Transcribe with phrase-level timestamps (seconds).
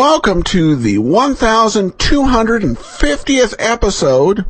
[0.00, 4.46] Welcome to the 1250th episode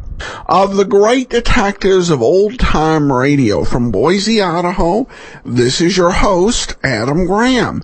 [0.46, 5.08] of the Great Detectives of Old Time Radio from Boise, Idaho.
[5.44, 7.82] This is your host, Adam Graham.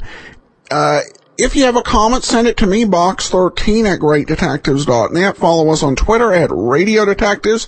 [0.71, 1.01] Uh,
[1.39, 5.37] if you have a comment, send it to me, box13 at greatdetectives.net.
[5.37, 7.67] Follow us on Twitter at Radio Detectives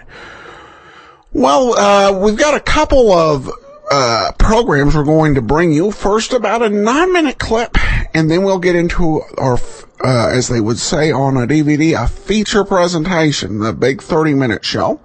[1.33, 3.49] Well, uh, we've got a couple of
[3.89, 5.89] uh, programs we're going to bring you.
[5.89, 7.75] First, about a nine minute clip,
[8.13, 9.57] and then we'll get into our
[10.03, 14.63] uh, as they would say on a DVD, a feature presentation, the big 30 minute
[14.63, 15.01] show.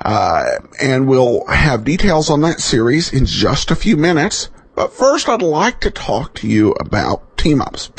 [0.00, 0.44] Uh,
[0.80, 4.48] and we'll have details on that series in just a few minutes.
[4.78, 7.90] But first, I'd like to talk to you about team ups.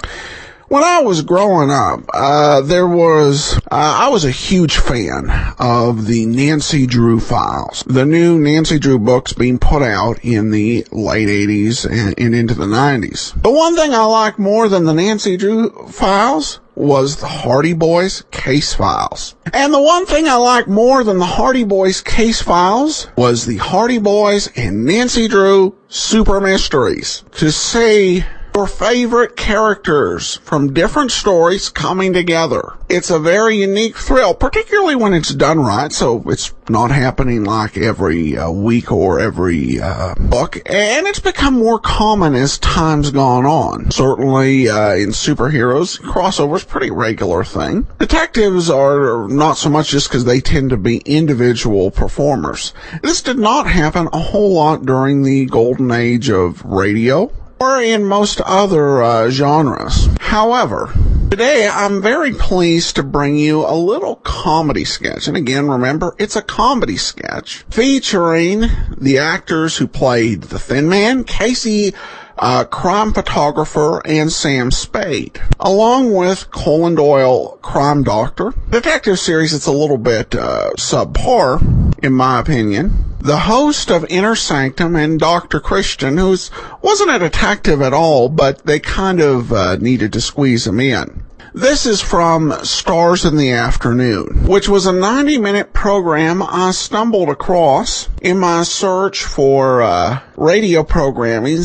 [0.70, 6.08] When I was growing up, uh, there was, uh, I was a huge fan of
[6.08, 7.84] the Nancy Drew files.
[7.86, 12.54] The new Nancy Drew books being put out in the late 80s and, and into
[12.54, 13.34] the 90s.
[13.42, 18.24] The one thing I liked more than the Nancy Drew files was the Hardy Boys
[18.32, 19.36] case files.
[19.52, 23.58] And the one thing I liked more than the Hardy Boys case files was the
[23.58, 27.24] Hardy Boys and Nancy Drew super mysteries.
[27.34, 28.24] To see
[28.56, 32.74] your favorite characters from different stories coming together.
[32.90, 37.78] It's a very unique thrill, particularly when it's done right, so it's not happening like
[37.78, 43.46] every uh, week or every uh, book, and it's become more common as time's gone
[43.46, 43.92] on.
[43.92, 47.88] Certainly uh, in superheroes, crossover's pretty regular thing.
[48.00, 52.74] Detectives are not so much just because they tend to be individual performers.
[53.02, 58.06] This did not happen a whole lot during the golden age of radio or in
[58.06, 60.08] most other uh, genres.
[60.20, 60.94] However,
[61.30, 65.28] today I'm very pleased to bring you a little comedy sketch.
[65.28, 68.64] And again, remember, it's a comedy sketch featuring
[68.98, 71.94] the actors who played the Thin Man, Casey
[72.40, 78.54] uh, crime photographer, and Sam Spade, along with Colin Doyle, crime doctor.
[78.70, 83.16] Detective series, it's a little bit uh, subpar, in my opinion.
[83.20, 85.60] The host of Inner Sanctum and Dr.
[85.60, 86.38] Christian, who
[86.82, 91.24] wasn't a detective at all, but they kind of uh, needed to squeeze him in.
[91.54, 97.28] This is from Stars in the Afternoon, which was a 90 minute program I stumbled
[97.28, 101.64] across in my search for uh, radio programming,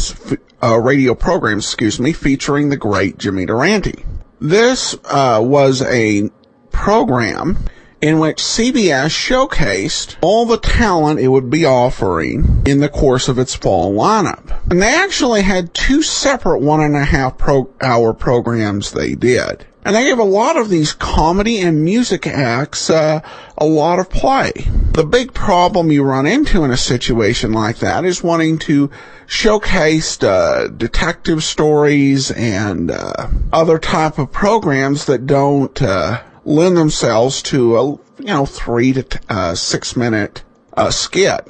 [0.64, 4.04] uh, radio programs, excuse me, featuring the great Jimmy Durante.
[4.40, 6.30] This uh, was a
[6.70, 7.58] program
[8.00, 13.38] in which CBS showcased all the talent it would be offering in the course of
[13.38, 14.70] its fall lineup.
[14.70, 19.66] And they actually had two separate one and a half pro- hour programs they did.
[19.84, 23.20] And they gave a lot of these comedy and music acts uh,
[23.58, 24.52] a lot of play.
[24.92, 28.90] The big problem you run into in a situation like that is wanting to
[29.26, 37.42] showcase uh, detective stories and uh, other type of programs that don't uh, lend themselves
[37.42, 37.84] to a
[38.18, 40.42] you know three to uh, six minute
[40.74, 41.46] uh, skit.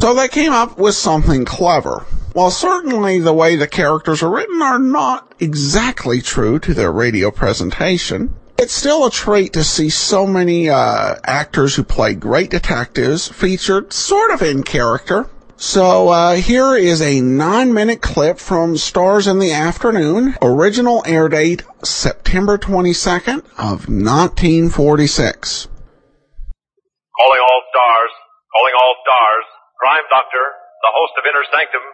[0.00, 2.04] So they came up with something clever.
[2.32, 7.30] While certainly the way the characters are written are not exactly true to their radio
[7.30, 13.28] presentation, it's still a treat to see so many uh, actors who play great detectives
[13.28, 15.28] featured sort of in character.
[15.56, 21.64] So uh, here is a nine-minute clip from Stars in the Afternoon, original air date
[21.82, 25.68] September 22nd of 1946.
[27.18, 28.10] Calling all stars,
[28.54, 29.44] calling all stars,
[29.80, 30.46] crime doctor,
[30.82, 31.84] the host of Inner Sanctum,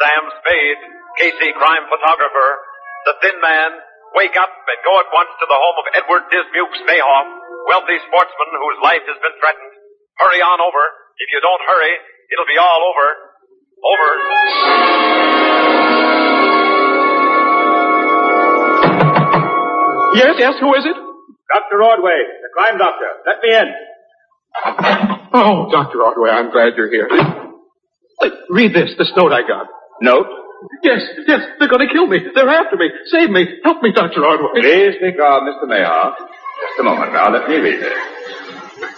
[0.00, 0.80] Sam Spade,
[1.16, 2.48] Casey crime photographer,
[3.08, 3.70] the thin man,
[4.16, 7.28] wake up and go at once to the home of Edward Dismukes Mayhoff,
[7.68, 9.72] wealthy sportsman whose life has been threatened.
[10.20, 10.82] Hurry on over.
[11.18, 11.94] If you don't hurry,
[12.30, 13.06] it'll be all over.
[13.84, 14.10] Over.
[20.14, 20.94] Yes, yes, who is it?
[21.52, 21.82] Dr.
[21.82, 23.10] Ordway, the crime doctor.
[23.26, 23.68] Let me in.
[25.34, 26.02] Oh, Dr.
[26.02, 27.08] Ordway, I'm glad you're here.
[28.50, 29.66] Read this, this note I got.
[30.00, 30.26] Note?
[30.82, 32.18] Yes, yes, they're going to kill me.
[32.34, 32.90] They're after me.
[33.06, 33.44] Save me.
[33.64, 34.24] Help me, Dr.
[34.24, 34.60] Ordway.
[34.60, 35.68] Please be calm, Mr.
[35.68, 36.16] Mayhoff.
[36.16, 37.30] Just a moment now.
[37.32, 37.92] Let me read it.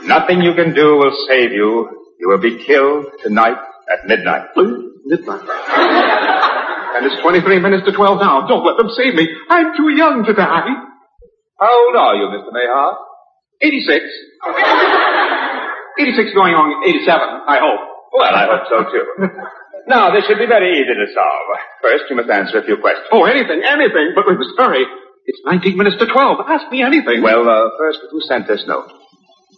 [0.04, 1.88] Nothing you can do will save you.
[2.20, 3.56] You will be killed tonight
[3.92, 4.48] at midnight.
[4.56, 5.40] Midnight.
[6.96, 8.46] and it's 23 minutes to 12 now.
[8.46, 9.28] Don't let them save me.
[9.50, 10.70] I'm too young to die.
[11.58, 12.52] How old are you, Mr.
[12.52, 12.96] Mayhart?
[13.60, 14.04] 86.
[15.98, 17.08] 86 going on 87,
[17.48, 17.95] I hope.
[18.16, 19.04] Well, I hope so too.
[19.92, 21.46] now, this should be very easy to solve.
[21.84, 23.06] First, you must answer a few questions.
[23.12, 24.84] Oh, anything, anything, but we must hurry.
[25.28, 26.40] It's 19 minutes to 12.
[26.48, 27.20] Ask me anything.
[27.20, 28.88] Well, uh, first, who sent this note?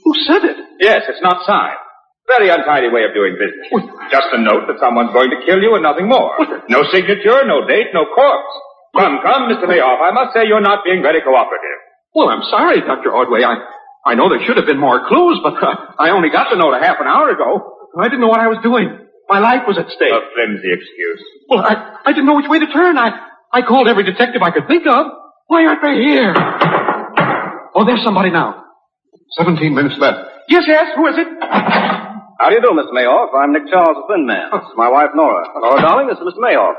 [0.03, 0.57] Who sent it?
[0.81, 1.79] Yes, it's not signed.
[2.27, 3.89] Very untidy way of doing business.
[4.11, 6.35] Just a note that someone's going to kill you and nothing more.
[6.69, 8.55] No signature, no date, no corpse.
[8.97, 9.65] Come, come, Mr.
[9.65, 10.01] Mayoff.
[10.03, 11.79] I must say you're not being very cooperative.
[12.15, 13.13] Well, I'm sorry, Dr.
[13.13, 13.45] Ordway.
[13.45, 13.57] I,
[14.05, 16.75] I know there should have been more clues, but uh, I only got the note
[16.77, 17.78] a half an hour ago.
[17.99, 18.87] I didn't know what I was doing.
[19.29, 20.13] My life was at stake.
[20.15, 21.23] A flimsy excuse.
[21.51, 22.97] Well, I, I didn't know which way to turn.
[22.97, 23.11] I,
[23.53, 25.07] I called every detective I could think of.
[25.49, 26.33] Why aren't they here?
[27.75, 28.65] Oh, there's somebody now.
[29.37, 30.19] Seventeen minutes left.
[30.49, 31.29] Yes, yes, who is it?
[31.43, 32.93] How do you do, Mr.
[32.93, 33.31] Mayoff?
[33.37, 34.49] I'm Nick Charles, the Thin Man.
[34.53, 35.45] This is my wife, Nora.
[35.61, 36.41] Nora, darling, this is Mr.
[36.41, 36.77] Mayoff.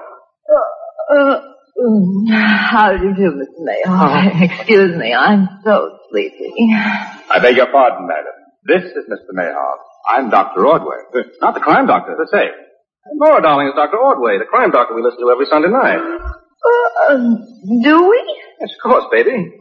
[1.12, 1.42] Uh,
[1.78, 3.62] mm, how do you do, Mr.
[3.62, 4.42] Mayoff?
[4.42, 6.50] Excuse me, I'm so sleepy.
[7.30, 8.34] I beg your pardon, madam.
[8.66, 9.34] This is Mr.
[9.34, 9.80] Mayhart.
[10.10, 10.66] I'm Dr.
[10.66, 10.98] Ordway.
[11.42, 12.16] Not the crime doctor.
[12.18, 12.52] The safe.
[13.16, 13.98] Laura, darling, is Dr.
[13.98, 16.00] Ordway, the crime doctor we listen to every Sunday night.
[16.00, 17.16] Uh,
[17.82, 18.22] do we?
[18.60, 19.54] Yes, of course, baby.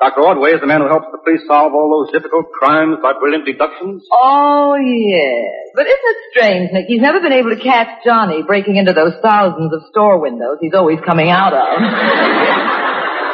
[0.00, 0.20] Dr.
[0.22, 3.46] Ordway is the man who helps the police solve all those difficult crimes by brilliant
[3.46, 4.04] deductions.
[4.12, 5.72] Oh, yes.
[5.74, 6.86] But isn't it strange, Nick?
[6.86, 10.74] He's never been able to catch Johnny breaking into those thousands of store windows he's
[10.74, 11.62] always coming out of.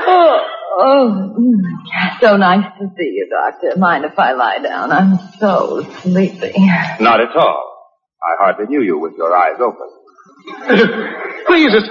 [0.07, 0.39] oh,
[0.79, 2.21] oh, mm.
[2.21, 3.79] so nice to see you, Doctor.
[3.79, 4.93] Mind if I lie down?
[4.93, 6.53] I'm so sleepy.
[7.01, 7.71] Not at all.
[8.23, 9.89] I hardly knew you with your eyes open.
[11.47, 11.89] Please, it's,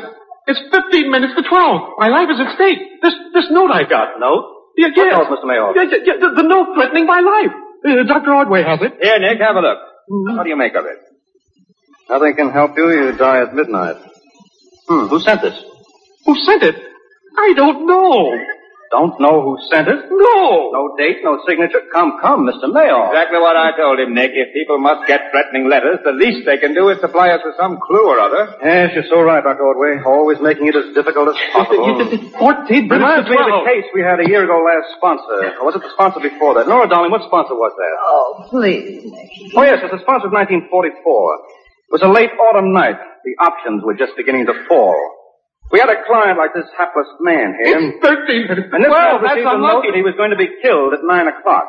[0.48, 1.90] it's 15 minutes to 12.
[1.98, 2.80] My life is at stake.
[3.02, 4.20] This, this note I got.
[4.20, 4.60] Note?
[4.78, 5.18] Yeah, yes.
[5.18, 5.48] What note, Mr.
[5.48, 5.76] Mayoff?
[5.76, 7.54] Yeah, yeah, yeah, the, the note threatening my life.
[7.84, 8.34] Uh, Dr.
[8.34, 8.94] Ordway has it.
[9.02, 9.80] Here, Nick, have a look.
[10.08, 10.98] What do you make of it?
[12.10, 12.90] Nothing can help you.
[12.90, 13.98] You die at midnight.
[14.88, 15.62] Hmm, who sent this?
[16.26, 16.76] Who sent it?
[17.38, 18.38] I don't know.
[18.90, 20.02] Don't know who sent it?
[20.10, 20.74] No.
[20.74, 21.86] No date, no signature.
[21.94, 22.66] Come, come, Mr.
[22.74, 23.14] Mayoff.
[23.14, 24.32] Exactly what I told him, Nick.
[24.34, 27.54] If people must get threatening letters, the least they can do is supply us with
[27.62, 28.58] some clue or other.
[28.66, 29.62] Yes, you're so right, Dr.
[29.62, 30.02] Ordway.
[30.02, 32.02] Always making it as difficult as possible.
[32.02, 34.98] It's 14 minutes Reminds to me of the case we had a year ago last
[34.98, 35.54] sponsor.
[35.62, 36.66] Or was it the sponsor before that?
[36.68, 37.94] Nora, darling, what sponsor was that?
[38.10, 39.54] Oh, please, Nick.
[39.54, 40.66] Oh, yes, it's the sponsor of 1944.
[40.66, 42.98] It was a late autumn night.
[43.22, 44.98] The options were just beginning to fall.
[45.72, 47.78] We had a client like this hapless man here.
[47.78, 48.90] It's 13 minutes to and this 12.
[48.90, 49.88] man That's received a note unlucky.
[49.94, 51.66] that he was going to be killed at 9 o'clock.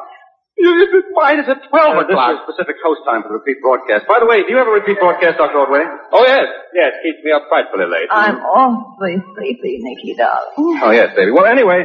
[1.16, 2.36] Mine is at 12 Uh, this o'clock.
[2.36, 4.04] is Pacific Coast time for the repeat broadcast.
[4.08, 5.56] By the way, do you ever repeat broadcast, Dr.
[5.56, 5.84] Ordway?
[6.12, 6.44] Oh, yes.
[6.76, 8.08] Yes, keeps me up frightfully late.
[8.12, 10.80] I'm awfully sleepy, Nicky, darling.
[10.84, 11.32] Oh, yes, baby.
[11.32, 11.84] Well, anyway,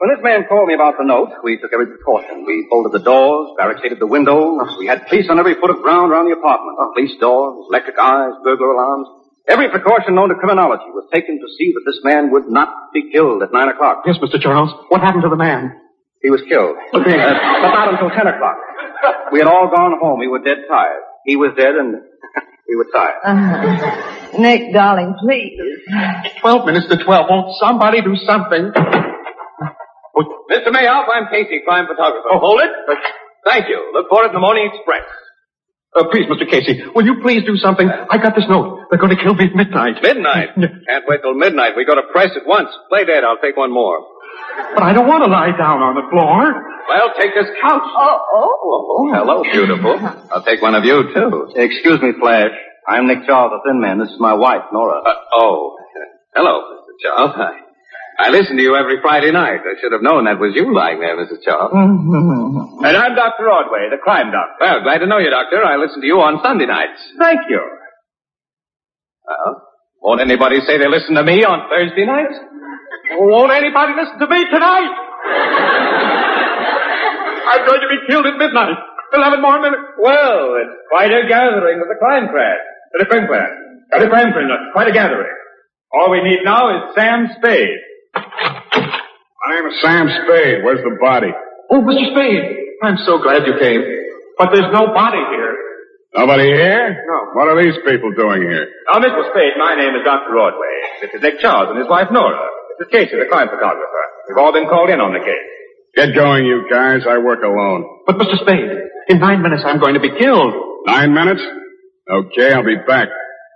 [0.00, 2.44] when this man called me about the note, we took every precaution.
[2.44, 4.68] We bolted the doors, barricaded the windows.
[4.78, 6.76] We had police on every foot of ground around the apartment.
[6.96, 9.08] Police doors, electric eyes, burglar alarms.
[9.50, 13.10] Every precaution known to criminology was taken to see that this man would not be
[13.10, 14.02] killed at 9 o'clock.
[14.06, 14.40] Yes, Mr.
[14.40, 14.70] Charles.
[14.88, 15.74] What happened to the man?
[16.22, 16.76] He was killed.
[16.94, 18.56] Uh, but not until 10 o'clock.
[19.32, 20.20] We had all gone home.
[20.20, 21.02] We were dead tired.
[21.26, 21.94] He was dead and
[22.68, 23.18] we were tired.
[23.26, 25.58] Uh, Nick, darling, please.
[26.40, 27.26] 12 minutes to 12.
[27.28, 28.70] Won't somebody do something?
[30.50, 30.72] Mr.
[30.72, 32.26] Mayoff, I'm Casey, crime photographer.
[32.32, 32.70] Oh, hold it.
[33.46, 33.90] Thank you.
[33.94, 35.06] Look for it in the Morning Express.
[35.90, 36.48] Uh, please, Mr.
[36.48, 37.88] Casey, will you please do something?
[37.88, 38.86] I got this note.
[38.90, 39.98] They're going to kill me at midnight.
[40.02, 40.54] Midnight.
[40.54, 41.74] Can't wait till midnight.
[41.76, 42.70] We go to press at once.
[42.88, 43.24] Play dead.
[43.24, 43.98] I'll take one more.
[44.74, 46.62] But I don't want to lie down on the floor.
[46.88, 47.82] Well, take this couch.
[47.82, 48.50] Oh, oh.
[48.62, 49.98] Oh, hello, beautiful.
[50.30, 51.50] I'll take one of you, too.
[51.56, 52.50] Excuse me, Flash.
[52.86, 53.98] I'm Nick Charles, the thin man.
[53.98, 55.00] This is my wife, Nora.
[55.02, 55.76] Uh, oh,
[56.34, 56.94] hello, Mr.
[57.02, 57.32] Charles.
[57.36, 57.50] I,
[58.20, 59.64] I listen to you every Friday night.
[59.64, 61.40] I should have known that was you lying there, Mrs.
[61.40, 61.72] Charles.
[61.72, 62.84] Mm-hmm.
[62.84, 63.48] and I'm Dr.
[63.48, 64.60] Ordway, the crime doctor.
[64.60, 65.64] Well, glad to know you, Doctor.
[65.64, 67.00] I listen to you on Sunday nights.
[67.16, 67.64] Thank you.
[69.24, 69.64] Well,
[70.04, 72.36] won't anybody say they listen to me on Thursday nights?
[73.16, 74.92] Won't anybody listen to me tonight?
[77.56, 78.76] I'm going to be killed at midnight.
[79.16, 79.96] Eleven more minutes.
[79.98, 82.60] Well, it's quite a gathering of the crime crash.
[83.00, 83.50] The crime crash.
[83.96, 84.46] The crime crash.
[84.72, 85.32] Quite a gathering.
[85.92, 87.80] All we need now is Sam Spade.
[89.40, 90.64] My name is Sam Spade.
[90.64, 91.32] Where's the body?
[91.70, 92.12] Oh, Mr.
[92.12, 92.44] Spade,
[92.82, 93.80] I'm so glad you came.
[94.36, 95.56] But there's no body here.
[96.16, 97.04] Nobody here?
[97.06, 97.18] No.
[97.38, 98.66] What are these people doing here?
[98.92, 99.22] Now, Mr.
[99.30, 100.36] Spade, my name is Dr.
[100.36, 100.76] Ordway.
[101.00, 102.48] This is Nick Charles and his wife Nora.
[102.78, 104.02] This is Casey, the crime photographer.
[104.28, 105.46] We've all been called in on the case.
[105.94, 107.02] Get going, you guys.
[107.08, 107.84] I work alone.
[108.06, 108.36] But, Mr.
[108.42, 108.70] Spade,
[109.08, 110.52] in nine minutes I'm going to be killed.
[110.86, 111.42] Nine minutes?
[112.10, 113.08] Okay, I'll be back.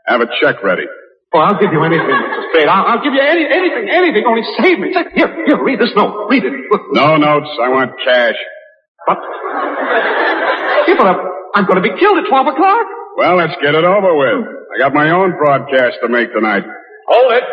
[0.07, 0.85] Have a check ready.
[1.35, 2.41] Oh, I'll give you anything, Mr.
[2.55, 2.69] Spade.
[2.71, 4.23] I'll, I'll give you any, anything, anything.
[4.23, 4.95] Only save me.
[4.95, 6.31] Say, Here, here, read this note.
[6.31, 6.55] Read it.
[6.71, 6.83] Look.
[6.95, 7.50] No notes.
[7.59, 8.38] I want cash.
[9.07, 9.19] But,
[10.87, 11.19] Yeah, but I'm,
[11.59, 12.87] I'm going to be killed at 12 o'clock.
[13.19, 14.47] Well, let's get it over with.
[14.47, 16.62] I got my own broadcast to make tonight.
[17.11, 17.45] Hold it.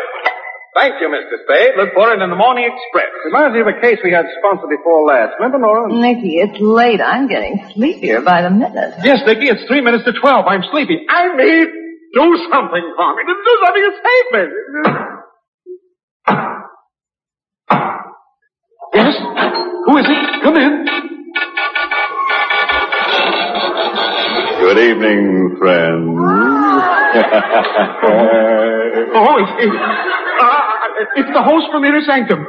[0.78, 1.36] Thank you, Mr.
[1.44, 1.74] Spade.
[1.76, 3.10] Look for it in the Morning Express.
[3.26, 5.34] Reminds me of a case we had sponsored before last.
[5.38, 5.92] Remember, Nora?
[5.92, 7.00] Nicky, it's late.
[7.02, 8.94] I'm getting sleepier by the minute.
[9.04, 10.46] Yes, Nicky, it's three minutes to 12.
[10.46, 11.04] I'm sleepy.
[11.10, 11.66] I mean,
[12.14, 13.22] do something for me.
[13.26, 14.44] Do something to save me.
[18.94, 19.14] Yes?
[19.86, 20.42] Who is it?
[20.42, 20.72] Come in.
[24.60, 26.18] Good evening, friends.
[29.14, 30.60] Oh, it's, it's, uh,
[31.16, 32.46] it's the host from Inner Sanctum.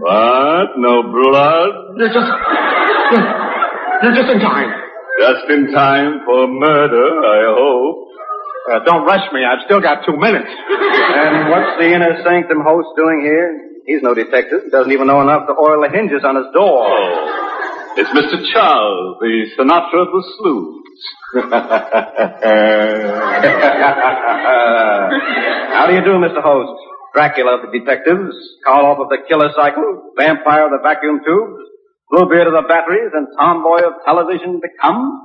[0.00, 0.68] what?
[0.78, 1.70] No blood?
[1.98, 2.32] You're just,
[3.12, 3.26] you're,
[4.02, 4.70] you're just in time.
[5.20, 8.05] Just in time for murder, I hope.
[8.66, 9.44] Uh, don't rush me.
[9.44, 10.48] I've still got two minutes.
[10.50, 13.62] And what's the inner sanctum host doing here?
[13.86, 14.62] He's no detective.
[14.72, 16.86] Doesn't even know enough to oil the hinges on his door.
[16.90, 18.42] Oh, it's Mr.
[18.52, 20.82] Charles, the Sinatra of the Sleuths.
[25.76, 26.42] How do you do, Mr.
[26.42, 26.72] Host?
[27.14, 28.34] Dracula of the detectives,
[28.66, 31.62] Karloff of the kilocycle, Vampire of the vacuum tubes,
[32.10, 35.20] Bluebeard of the batteries, and Tomboy of television to come?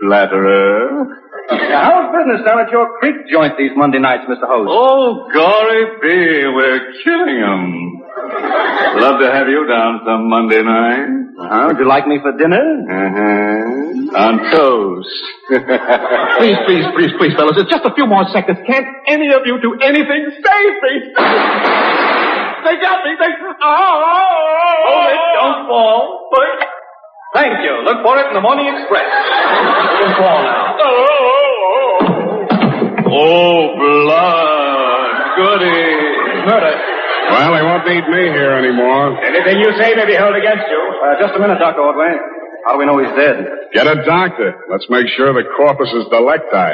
[0.00, 1.06] Flatterer.
[1.48, 4.46] How's business down at your creak joint these Monday nights, Mr.
[4.46, 4.66] Host?
[4.70, 6.06] Oh, Gory B,
[6.50, 8.02] we're killing 'em.
[8.98, 11.06] Love to have you down some Monday night.
[11.38, 11.64] Uh-huh.
[11.68, 12.58] Would you like me for dinner?
[12.58, 14.16] Uh-huh.
[14.16, 15.22] On toast.
[16.38, 17.54] Please, please, please, please, fellas.
[17.58, 18.58] It's just a few more seconds.
[18.66, 20.30] Can't any of you do anything?
[20.42, 20.94] Save me!
[22.66, 23.14] They got me.
[23.14, 23.30] They...
[23.62, 24.82] Oh!
[24.86, 25.18] Hold it.
[25.38, 26.28] Don't fall.
[26.32, 26.65] But...
[27.36, 27.84] Thank you.
[27.84, 29.04] Look for it in the Morning Express.
[29.04, 30.72] Don't fall now.
[33.12, 35.12] oh, blood.
[35.36, 35.84] Goody.
[36.48, 36.74] Murder.
[37.28, 39.20] Well, they won't need me here anymore.
[39.20, 40.80] Anything you say may be held against you.
[40.80, 41.84] Uh, just a minute, Dr.
[41.84, 42.16] Ordway.
[42.64, 43.44] How do we know he's dead?
[43.76, 44.56] Get a doctor.
[44.72, 46.72] Let's make sure the corpus is delicti.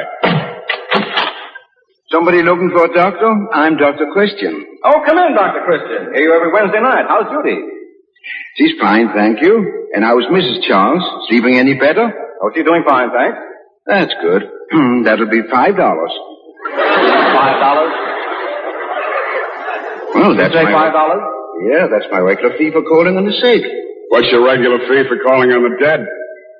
[2.07, 3.27] Somebody looking for a doctor?
[3.51, 4.07] I'm Dr.
[4.13, 4.79] Christian.
[4.85, 5.59] Oh, come in, Dr.
[5.65, 6.13] Christian.
[6.15, 7.03] Hear you every Wednesday night.
[7.09, 7.72] How's Judy?
[8.57, 9.87] She's fine, thank you.
[9.93, 10.63] And how's Mrs.
[10.67, 11.03] Charles?
[11.29, 12.11] Sleeping any better?
[12.41, 13.37] Oh, she's doing fine, thanks.
[13.85, 14.43] That's good.
[15.05, 16.11] That'll be five dollars.
[16.73, 17.93] Five dollars?
[20.15, 21.21] Well, that's Say my five dollars?
[21.71, 23.63] yeah, that's my regular fee for calling on the sick.
[24.09, 26.05] What's your regular fee for calling on the dead?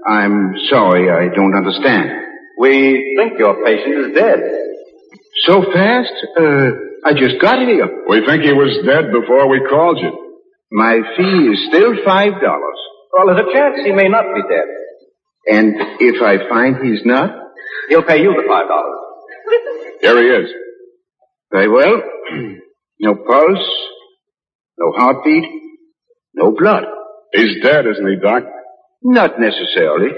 [0.05, 2.09] I'm sorry, I don't understand.
[2.57, 4.39] We think your patient is dead.
[5.47, 6.13] So fast?
[6.37, 6.69] Uh,
[7.05, 7.87] I just got here.
[8.09, 10.22] We think he was dead before we called you.
[10.75, 12.79] My fee is still five dollars.
[13.13, 14.65] Well, there's a chance he may not be dead.
[15.45, 17.29] And if I find he's not,
[17.89, 18.99] He'll pay you the five dollars.
[20.01, 20.51] Here he is.
[21.51, 22.01] very well.
[22.99, 23.69] no pulse,
[24.79, 25.43] no heartbeat,
[26.33, 26.85] no blood.
[27.33, 28.43] He's dead, isn't he, Doc?
[29.03, 30.09] Not necessarily.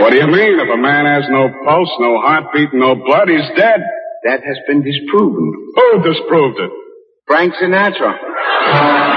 [0.00, 0.58] What do you mean?
[0.58, 3.80] If a man has no pulse, no heartbeat, no blood, he's dead.
[4.24, 5.52] That has been disproven.
[5.76, 6.70] Who disproved it?
[7.26, 9.11] Frank Sinatra.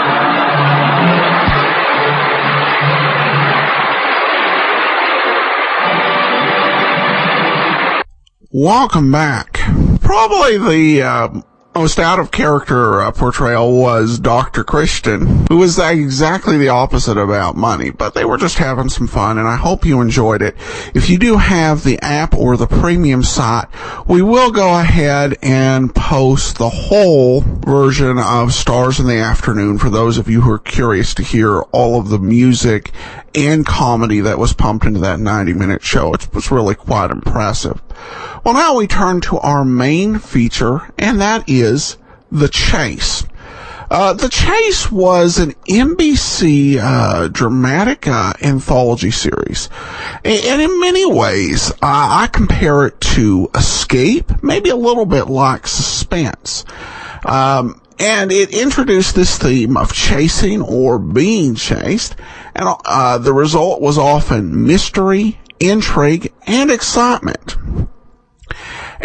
[8.57, 9.59] Welcome back.
[9.99, 11.41] Probably the uh,
[11.75, 14.63] most out of character uh, portrayal was Dr.
[14.63, 19.37] Christian, who was exactly the opposite about money, but they were just having some fun,
[19.37, 20.55] and I hope you enjoyed it.
[20.93, 23.67] If you do have the app or the premium site,
[24.07, 29.89] we will go ahead and post the whole version of Stars in the Afternoon for
[29.89, 32.93] those of you who are curious to hear all of the music
[33.35, 36.13] and comedy that was pumped into that 90 minute show.
[36.13, 37.81] It was really quite impressive.
[38.43, 41.97] Well, now we turn to our main feature, and that is
[42.31, 43.23] The Chase.
[43.89, 49.69] Uh, the Chase was an NBC uh, dramatic uh, anthology series,
[50.23, 55.67] and in many ways, uh, I compare it to Escape, maybe a little bit like
[55.67, 56.65] Suspense.
[57.25, 62.15] Um, and it introduced this theme of chasing or being chased,
[62.55, 67.55] and uh, the result was often mystery, intrigue, and excitement.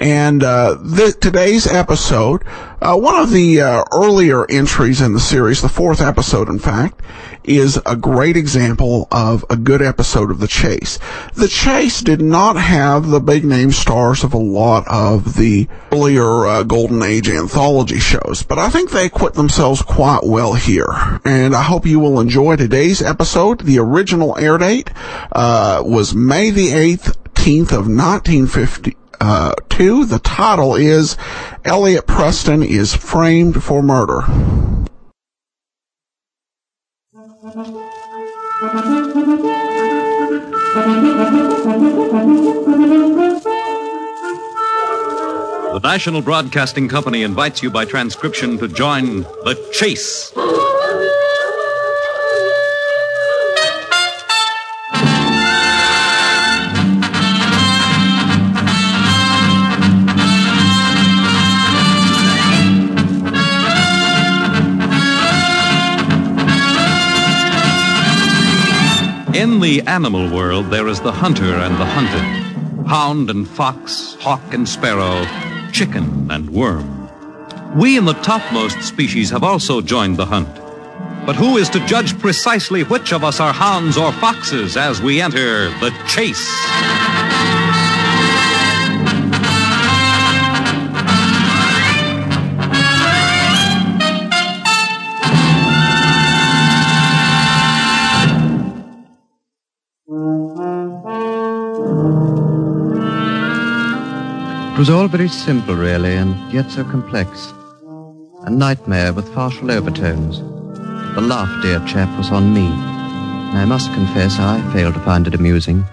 [0.01, 0.79] And uh,
[1.21, 2.43] today's episode,
[2.81, 7.03] uh, one of the uh, earlier entries in the series, the fourth episode, in fact,
[7.45, 10.99] is a great example of a good episode of The Chase.
[11.35, 16.47] The Chase did not have the big name stars of a lot of the earlier
[16.47, 21.21] uh, Golden Age anthology shows, but I think they acquit themselves quite well here.
[21.27, 23.61] And I hope you will enjoy today's episode.
[23.61, 24.89] The original air date
[25.33, 30.05] uh, was May the 8th, 18th of 1950 uh, two.
[30.05, 31.17] The title is
[31.65, 34.23] Elliott Preston is framed for murder.
[45.73, 50.33] The National Broadcasting Company invites you by transcription to join The Chase.
[69.41, 74.53] In the animal world, there is the hunter and the hunted, hound and fox, hawk
[74.53, 75.25] and sparrow,
[75.73, 77.09] chicken and worm.
[77.75, 80.55] We in the topmost species have also joined the hunt.
[81.25, 85.23] But who is to judge precisely which of us are hounds or foxes as we
[85.23, 86.47] enter the chase?
[104.81, 107.53] Was all very simple, really, and yet so complex.
[108.45, 110.39] A nightmare with farcical overtones.
[111.15, 112.65] The laugh, dear chap, was on me.
[112.65, 115.85] And I must confess I failed to find it amusing.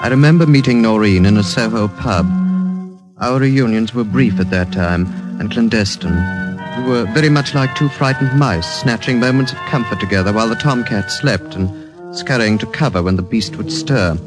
[0.00, 2.26] I remember meeting Noreen in a Soho pub.
[3.18, 5.04] Our reunions were brief at that time
[5.38, 6.16] and clandestine.
[6.78, 10.54] We were very much like two frightened mice, snatching moments of comfort together while the
[10.54, 14.18] tomcat slept and scurrying to cover when the beast would stir.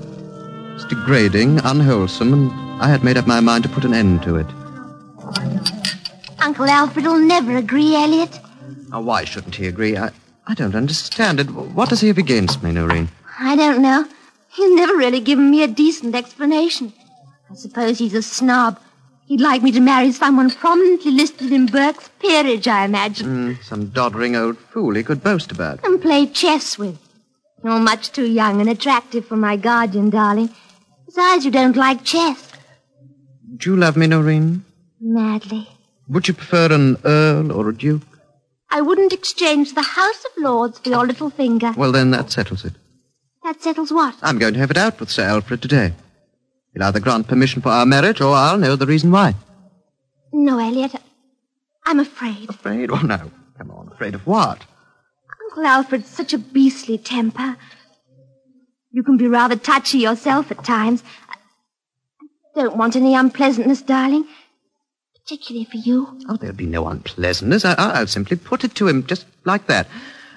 [0.75, 4.23] It was degrading, unwholesome, and I had made up my mind to put an end
[4.23, 4.45] to it.
[6.41, 8.37] Uncle Alfred will never agree, Elliott.
[8.89, 9.95] Now, why shouldn't he agree?
[9.95, 10.11] I,
[10.47, 11.49] I don't understand it.
[11.49, 13.07] What does he have against me, Noreen?
[13.39, 14.05] I don't know.
[14.51, 16.91] He's never really given me a decent explanation.
[17.49, 18.77] I suppose he's a snob.
[19.27, 23.85] He'd like me to marry someone prominently listed in Burke's peerage, I imagine, Mm, some
[23.87, 25.83] doddering old fool he could boast about.
[25.85, 26.99] and play chess with.
[27.63, 30.49] You're much too young and attractive for my guardian, darling.
[31.15, 32.51] Besides, you don't like chess.
[33.55, 34.65] Do you love me, Noreen?
[34.99, 35.65] Madly.
[36.09, 38.01] Would you prefer an earl or a duke?
[38.69, 41.71] I wouldn't exchange the House of Lords for your little finger.
[41.77, 42.73] Well, then that settles it.
[43.45, 44.15] That settles what?
[44.21, 45.93] I'm going to have it out with Sir Alfred today.
[46.73, 49.35] He'll either grant permission for our marriage, or I'll know the reason why.
[50.33, 50.95] No, Elliott.
[51.85, 52.49] I'm afraid.
[52.49, 52.91] Afraid?
[52.91, 53.31] Oh, no.
[53.57, 54.65] Come on, afraid of what?
[55.45, 57.55] Uncle Alfred's such a beastly temper.
[58.95, 61.03] You can be rather touchy yourself at times.
[62.21, 64.25] I don't want any unpleasantness, darling.
[65.21, 66.17] Particularly for you.
[66.29, 67.65] Oh, there'll be no unpleasantness.
[67.65, 69.87] I, I, I'll simply put it to him just like that.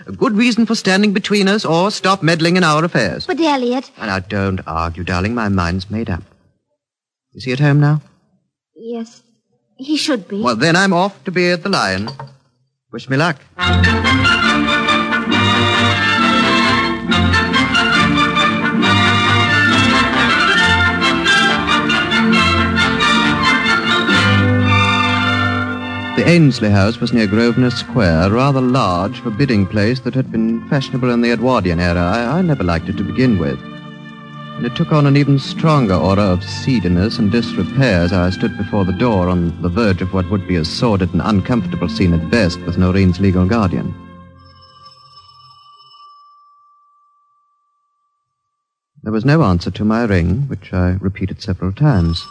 [0.09, 3.29] A good reason for standing between us, or stop meddling in our affairs.
[3.29, 3.93] But, Elliott.
[3.97, 5.37] And now, don't argue, darling.
[5.37, 6.25] My mind's made up.
[7.35, 8.03] Is he at home now?
[8.75, 9.23] Yes,
[9.77, 10.43] he should be.
[10.43, 12.09] Well, then I'm off to be at the Lion.
[12.91, 13.39] Wish me luck.
[26.29, 31.11] Ainsley House was near Grosvenor Square, a rather large, forbidding place that had been fashionable
[31.11, 32.03] in the Edwardian era.
[32.03, 33.59] I, I never liked it to begin with.
[33.63, 38.59] And it took on an even stronger aura of seediness and disrepair as I stood
[38.59, 42.13] before the door on the verge of what would be a sordid and uncomfortable scene
[42.13, 43.95] at best with Noreen's legal guardian.
[49.03, 52.23] There was no answer to my ring, which I repeated several times.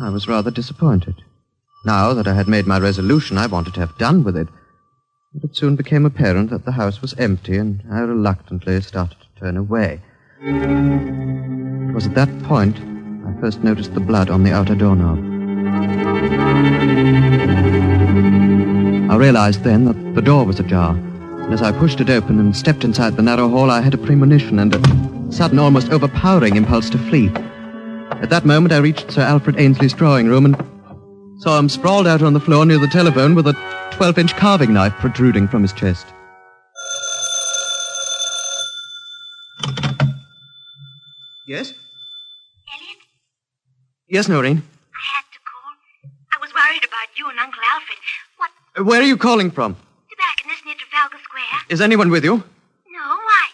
[0.00, 1.16] I was rather disappointed.
[1.84, 4.46] Now that I had made my resolution, I wanted to have done with it.
[5.34, 9.40] But it soon became apparent that the house was empty, and I reluctantly started to
[9.40, 10.00] turn away.
[10.40, 15.18] It was at that point I first noticed the blood on the outer doorknob.
[19.10, 22.56] I realized then that the door was ajar, and as I pushed it open and
[22.56, 26.90] stepped inside the narrow hall, I had a premonition and a sudden, almost overpowering impulse
[26.90, 27.28] to flee.
[28.22, 30.56] At that moment, I reached Sir Alfred Ainsley's drawing room and
[31.42, 34.72] saw him sprawled out on the floor near the telephone with a 12 inch carving
[34.72, 36.06] knife protruding from his chest.
[41.46, 41.70] Yes?
[42.72, 42.98] Elliott,
[44.08, 44.58] Yes, Noreen.
[44.58, 45.72] I had to call.
[46.32, 47.98] I was worried about you and Uncle Alfred.
[48.36, 48.50] What?
[48.78, 49.74] Uh, Where are you calling from?
[50.10, 51.60] Tobacconist near Trafalgar Square?
[51.68, 52.36] Is anyone with you?
[52.36, 53.46] No, why?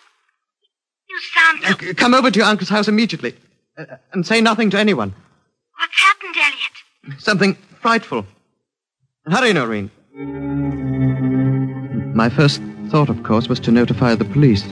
[1.09, 1.91] You sound so...
[1.91, 3.35] Uh, come over to your uncle's house immediately.
[3.79, 5.15] Uh, and say nothing to anyone.
[5.79, 6.58] What's happened, Elliott?
[7.17, 8.27] Something frightful.
[9.27, 9.91] Hurry, Noreen.
[12.15, 14.65] My first thought, of course, was to notify the police.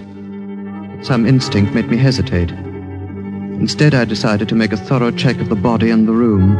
[1.06, 2.50] Some instinct made me hesitate.
[2.50, 6.56] Instead, I decided to make a thorough check of the body and the room.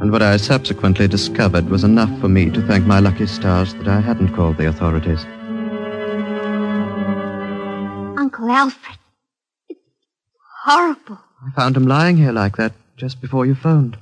[0.00, 3.88] And what I subsequently discovered was enough for me to thank my lucky stars that
[3.88, 5.24] I hadn't called the authorities.
[8.18, 8.98] Uncle Alfred.
[9.68, 9.80] It's
[10.64, 11.18] horrible.
[11.46, 13.96] I found him lying here like that just before you phoned.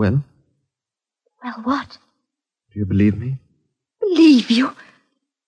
[0.00, 0.24] Well,
[1.44, 1.98] Well, what?
[2.72, 3.38] do you believe me?
[4.00, 4.74] Believe you?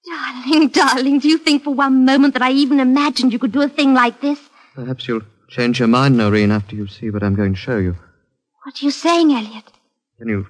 [0.04, 3.62] Darling, darling, do you think for one moment that I even imagined you could do
[3.62, 4.38] a thing like this?
[4.74, 7.96] Perhaps you'll change your mind, Noreen, after you see what I'm going to show you.
[8.62, 9.72] What are you saying, Elliott?
[10.18, 10.46] Can you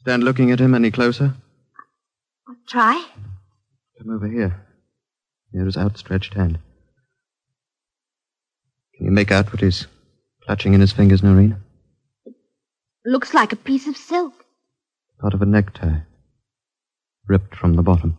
[0.00, 1.34] stand looking at him any closer?
[2.48, 3.06] I'll try.
[3.98, 4.66] Come over here.
[5.52, 6.58] Near his outstretched hand.
[8.96, 9.86] Can you make out what he's
[10.44, 11.54] clutching in his fingers, Noreen?
[13.04, 14.34] Looks like a piece of silk.
[15.20, 16.00] Part of a necktie.
[17.26, 18.18] Ripped from the bottom.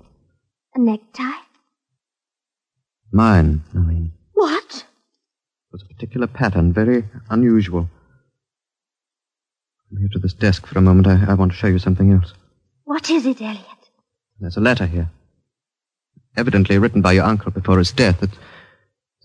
[0.74, 1.42] A necktie?
[3.12, 4.14] Mine, Noreen.
[4.34, 4.86] What?
[4.86, 7.90] It was a particular pattern, very unusual.
[9.90, 11.06] Come here to this desk for a moment.
[11.06, 12.34] I, I want to show you something else.
[12.86, 13.66] What is it, Elliott?
[14.40, 15.12] There's a letter here.
[16.36, 18.24] Evidently written by your uncle before his death.
[18.24, 18.38] It's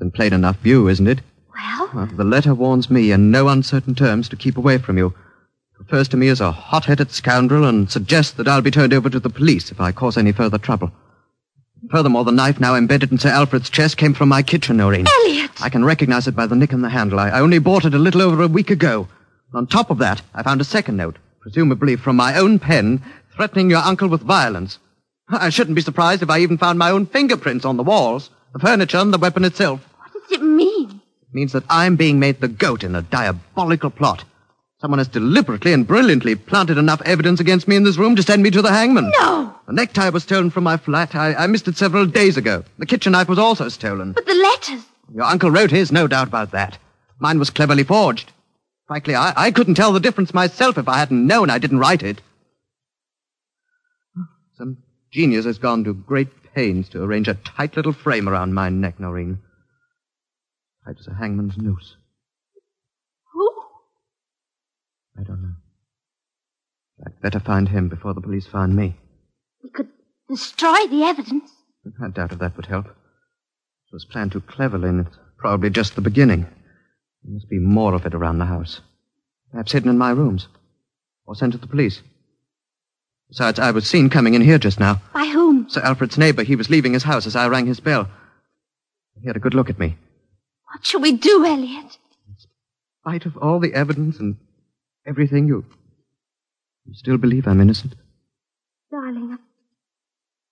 [0.01, 1.21] in plain enough view, isn't it?
[1.55, 1.91] Well?
[1.95, 5.15] Well, the letter warns me in no uncertain terms to keep away from you.
[5.79, 9.21] Refers to me as a hot-headed scoundrel and suggests that I'll be turned over to
[9.21, 10.91] the police if I cause any further trouble.
[11.91, 15.07] Furthermore, the knife now embedded in Sir Alfred's chest came from my kitchen, Noreen.
[15.07, 15.63] Elliott!
[15.63, 17.21] I can recognize it by the nick in the handle.
[17.21, 19.07] I, I only bought it a little over a week ago.
[19.55, 23.03] On top of that, I found a second note, presumably from my own pen,
[23.35, 24.79] threatening your uncle with violence.
[25.29, 28.59] I shouldn't be surprised if I even found my own fingerprints on the walls, the
[28.59, 29.87] furniture, and the weapon itself.
[29.99, 31.01] What does it mean?
[31.23, 34.25] It means that I'm being made the goat in a diabolical plot.
[34.81, 38.43] Someone has deliberately and brilliantly planted enough evidence against me in this room to send
[38.43, 39.11] me to the hangman.
[39.19, 39.55] No!
[39.67, 41.15] The necktie was stolen from my flat.
[41.15, 42.63] I, I missed it several days ago.
[42.79, 44.13] The kitchen knife was also stolen.
[44.13, 44.85] But the letters.
[45.15, 46.79] Your uncle wrote his, no doubt about that.
[47.19, 48.33] Mine was cleverly forged.
[48.87, 52.03] Frankly, I, I couldn't tell the difference myself if I hadn't known I didn't write
[52.03, 52.21] it.
[54.59, 54.79] Some
[55.11, 59.01] genius has gone to great pains to arrange a tight little frame around my neck,
[59.01, 59.39] Noreen.
[60.85, 61.97] Tight as a hangman's noose.
[63.33, 63.51] Who?
[65.19, 65.55] I don't know.
[67.05, 68.97] I'd better find him before the police find me.
[69.63, 69.89] We could
[70.29, 71.51] destroy the evidence.
[72.03, 72.87] I doubt if that would help.
[72.87, 76.43] It was planned too cleverly, and it's probably just the beginning.
[76.43, 78.81] There must be more of it around the house.
[79.51, 80.49] Perhaps hidden in my rooms.
[81.27, 82.03] Or sent to the police.
[83.29, 85.01] Besides, I was seen coming in here just now.
[85.13, 85.69] By whom?
[85.69, 86.43] Sir Alfred's neighbor.
[86.43, 88.09] He was leaving his house as I rang his bell.
[89.21, 89.97] He had a good look at me.
[90.73, 91.99] What shall we do, Elliott?
[92.29, 92.37] In
[93.03, 94.37] spite of all the evidence and
[95.07, 95.65] everything, you.
[96.85, 97.95] You still believe I'm innocent?
[98.91, 99.39] Darling,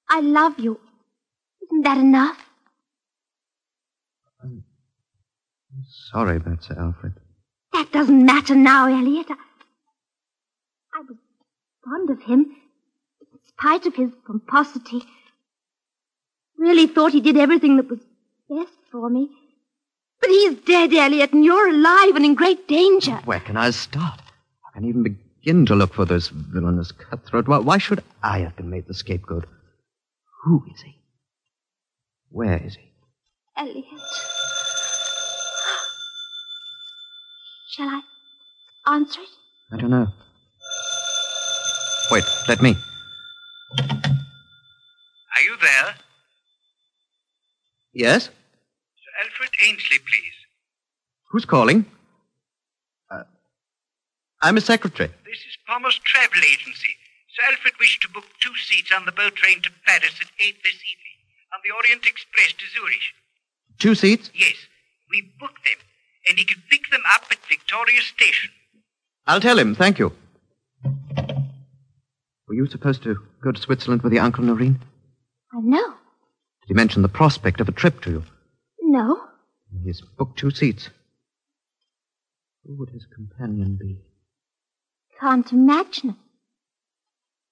[0.08, 0.78] I love you.
[1.62, 2.38] Isn't that enough?
[4.42, 4.64] I'm
[6.10, 7.14] sorry about Sir Alfred.
[7.72, 9.26] That doesn't matter now, Elliott.
[9.30, 9.34] I,
[10.94, 11.16] I was
[11.84, 12.40] fond of him,
[13.20, 15.02] in spite of his pomposity.
[16.58, 18.00] Really thought he did everything that was
[18.48, 19.30] best for me.
[20.20, 23.16] But he's dead, Elliott, and you're alive and in great danger.
[23.24, 24.20] Where can I start?
[24.74, 27.46] I can even begin to look for this villainous cutthroat.
[27.46, 29.46] Why, why should I have been made the scapegoat?
[30.42, 30.96] Who is he?
[32.30, 32.90] Where is he?
[33.56, 33.84] Elliott.
[37.70, 38.02] Shall I
[38.88, 39.28] answer it?
[39.72, 40.08] I don't know.
[42.10, 42.76] Wait, let me.
[43.78, 45.94] Are you there?
[47.92, 48.24] Yes?
[48.24, 50.34] Sir Alfred Ainsley, please.
[51.30, 51.87] Who's calling?
[54.44, 55.09] I'm a secretary.
[55.24, 56.90] This is Palmer's Travel Agency.
[57.33, 60.57] Sir Alfred wished to book two seats on the boat train to Paris at 8
[60.62, 61.16] this evening,
[61.54, 63.07] on the Orient Express to Zurich.
[63.78, 64.30] Two seats?
[64.35, 64.57] Yes,
[65.11, 65.80] we booked them,
[66.28, 68.50] and he can pick them up at Victoria Station.
[69.26, 70.12] I'll tell him, thank you.
[72.46, 74.78] Were you supposed to go to Switzerland with your Uncle Noreen?
[75.54, 75.88] I know.
[75.88, 78.24] Did he mention the prospect of a trip to you?
[78.83, 79.22] No.
[79.83, 80.90] He's booked two seats.
[82.66, 84.02] Who would his companion be?
[85.24, 86.16] Can't imagine it.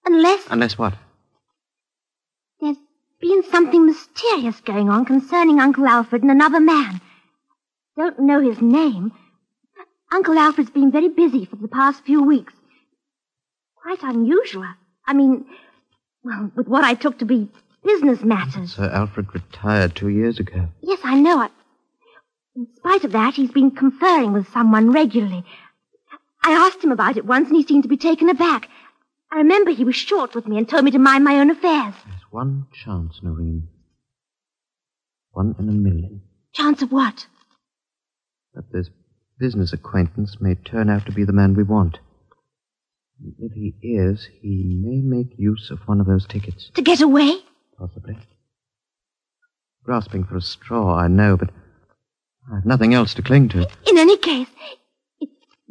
[0.05, 0.93] Unless Unless what?
[2.61, 2.77] there's
[3.19, 7.01] been something mysterious going on concerning Uncle Alfred and another man.
[7.97, 9.13] Don't know his name.
[10.13, 12.53] Uncle Alfred's been very busy for the past few weeks.
[13.83, 14.69] Quite unusual.
[15.07, 15.47] I mean,
[16.23, 17.49] well, with what I took to be
[17.83, 18.75] business matters.
[18.75, 20.69] Sir Alfred retired two years ago.
[20.83, 21.39] Yes, I know.
[21.39, 21.49] I,
[22.55, 25.43] in spite of that, he's been conferring with someone regularly.
[26.45, 28.69] I asked him about it once, and he seemed to be taken aback.
[29.31, 31.95] I remember he was short with me and told me to mind my own affairs.
[32.05, 33.69] There's one chance, Noreen.
[35.31, 36.23] One in a million.
[36.53, 37.27] Chance of what?
[38.55, 38.91] That this
[39.39, 41.99] business acquaintance may turn out to be the man we want.
[43.39, 46.71] If he is, he may make use of one of those tickets.
[46.75, 47.39] To get away?
[47.79, 48.19] Possibly.
[49.85, 51.51] Grasping for a straw, I know, but
[52.51, 53.61] I have nothing else to cling to.
[53.87, 54.49] In any case,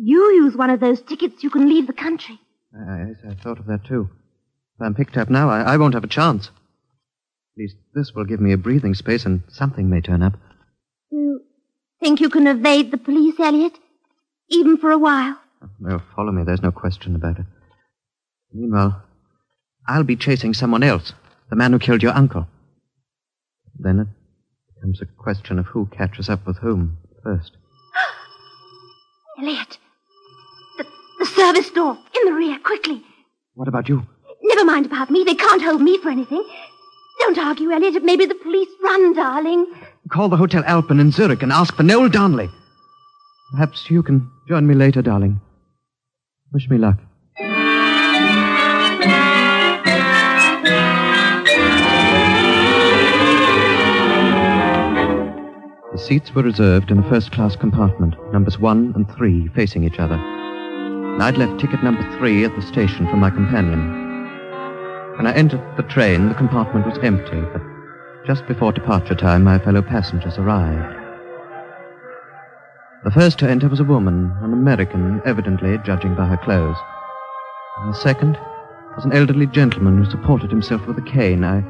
[0.03, 2.39] you use one of those tickets, you can leave the country.
[2.75, 4.09] I, I thought of that too.
[4.75, 6.47] If I'm picked up now, I, I won't have a chance.
[6.47, 10.33] At least this will give me a breathing space, and something may turn up.
[11.11, 11.41] You
[11.99, 13.77] think you can evade the police, Elliott?
[14.49, 15.39] Even for a while?
[15.79, 17.45] They'll follow me, there's no question about it.
[18.51, 19.03] Meanwhile,
[19.87, 21.13] I'll be chasing someone else,
[21.49, 22.47] the man who killed your uncle.
[23.77, 24.07] Then it
[24.73, 27.51] becomes a question of who catches up with whom first.
[29.39, 29.77] Elliott,
[31.41, 33.01] service door, in the rear, quickly.
[33.55, 34.05] What about you?
[34.43, 35.23] Never mind about me.
[35.23, 36.43] They can't hold me for anything.
[37.19, 37.95] Don't argue, Elliott.
[37.95, 38.69] It may be the police.
[38.83, 39.65] Run, darling.
[40.09, 42.47] Call the Hotel Alpen in Zurich and ask for Noel Darnley.
[43.53, 45.41] Perhaps you can join me later, darling.
[46.53, 46.97] Wish me luck.
[55.91, 59.97] The seats were reserved in a first class compartment, numbers one and three facing each
[59.97, 60.19] other.
[61.21, 64.01] I'd left ticket number three at the station for my companion.
[65.17, 67.61] When I entered the train, the compartment was empty, but
[68.25, 70.97] just before departure time, my fellow passengers arrived.
[73.03, 76.77] The first to enter was a woman, an American, evidently, judging by her clothes.
[77.77, 78.39] And the second
[78.95, 81.43] was an elderly gentleman who supported himself with a cane.
[81.43, 81.63] I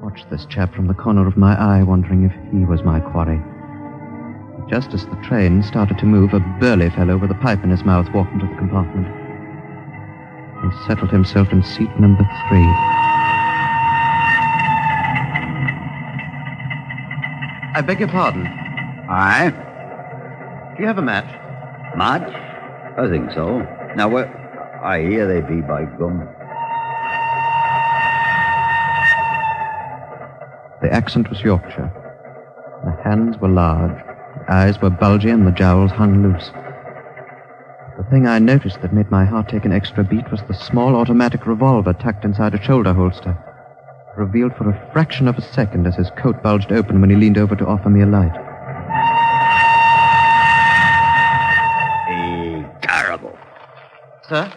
[0.00, 3.42] watched this chap from the corner of my eye, wondering if he was my quarry.
[4.70, 7.84] Just as the train started to move, a burly fellow with a pipe in his
[7.84, 9.08] mouth walked into the compartment
[10.62, 12.64] and settled himself in seat number three.
[17.74, 18.46] I beg your pardon.
[19.08, 19.50] Aye?
[20.76, 21.26] Do you have a match?
[21.96, 22.32] Match?
[22.96, 23.66] I think so.
[23.96, 24.36] Now, where...
[24.84, 26.20] I hear they be by gum.
[30.80, 31.92] The accent was Yorkshire.
[32.84, 34.00] The hands were large,
[34.50, 36.50] eyes were bulgy, and the jowls hung loose.
[37.96, 40.96] The thing I noticed that made my heart take an extra beat was the small
[40.96, 43.36] automatic revolver tucked inside a shoulder holster,
[44.16, 47.38] revealed for a fraction of a second as his coat bulged open when he leaned
[47.38, 48.32] over to offer me a light.
[52.82, 53.38] Terrible.
[54.28, 54.52] Sir?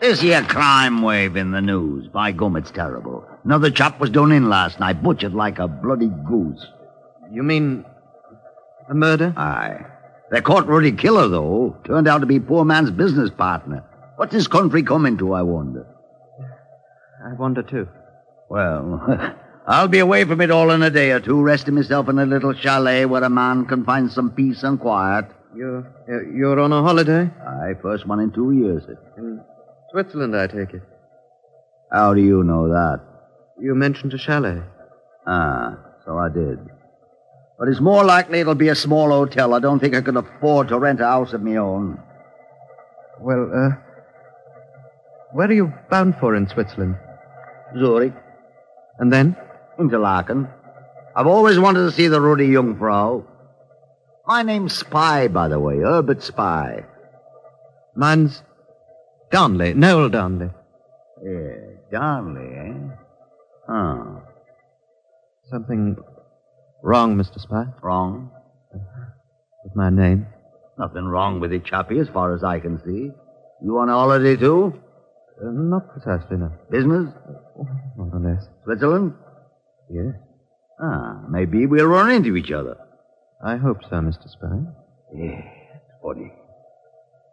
[0.00, 2.08] This here crime wave in the news.
[2.08, 3.24] By gum, it's terrible.
[3.44, 6.66] Another chap was done in last night, butchered like a bloody goose.
[7.30, 7.84] You mean
[8.92, 9.34] a murder?
[9.36, 9.86] Aye.
[10.30, 11.76] They caught Ruddy Killer, though.
[11.84, 13.84] Turned out to be poor man's business partner.
[14.16, 15.86] What's this country coming to, I wonder?
[17.26, 17.88] I wonder, too.
[18.48, 19.34] Well,
[19.66, 22.26] I'll be away from it all in a day or two, resting myself in a
[22.26, 25.26] little chalet where a man can find some peace and quiet.
[25.54, 25.86] You're,
[26.34, 27.30] you're on a holiday?
[27.46, 28.84] Aye, first one in two years.
[29.18, 29.40] In
[29.90, 30.82] Switzerland, I take it.
[31.92, 33.00] How do you know that?
[33.60, 34.62] You mentioned a chalet.
[35.26, 36.58] Ah, so I did.
[37.62, 39.54] But it's more likely it'll be a small hotel.
[39.54, 41.96] I don't think I can afford to rent a house of my own.
[43.20, 43.76] Well, uh,
[45.30, 46.96] where are you bound for in Switzerland?
[47.78, 48.14] Zurich.
[48.98, 49.36] And then?
[49.78, 50.48] Interlaken.
[51.14, 53.24] I've always wanted to see the Ruddy Jungfrau.
[54.26, 56.84] My name's Spy, by the way, Herbert Spy.
[57.94, 58.42] Mine's
[59.30, 60.50] Darnley, Noel Darnley.
[61.24, 62.96] Yeah, Darnley, eh?
[63.68, 64.18] Huh.
[65.48, 65.96] Something
[66.82, 67.40] wrong, Mr.
[67.40, 67.64] Spy?
[67.82, 68.30] Wrong?
[69.64, 70.26] With my name?
[70.78, 73.10] Nothing wrong with it, Chappie, as far as I can see.
[73.64, 74.74] You on holiday, too?
[75.40, 76.50] Uh, not precisely, no.
[76.70, 77.12] Business?
[77.96, 78.44] More or less.
[78.64, 79.14] Switzerland?
[79.90, 80.14] Yes.
[80.80, 82.76] Ah, maybe we'll run into each other.
[83.44, 84.28] I hope so, Mr.
[84.28, 84.48] Spy.
[85.14, 85.40] Yeah,
[85.74, 86.32] it's funny.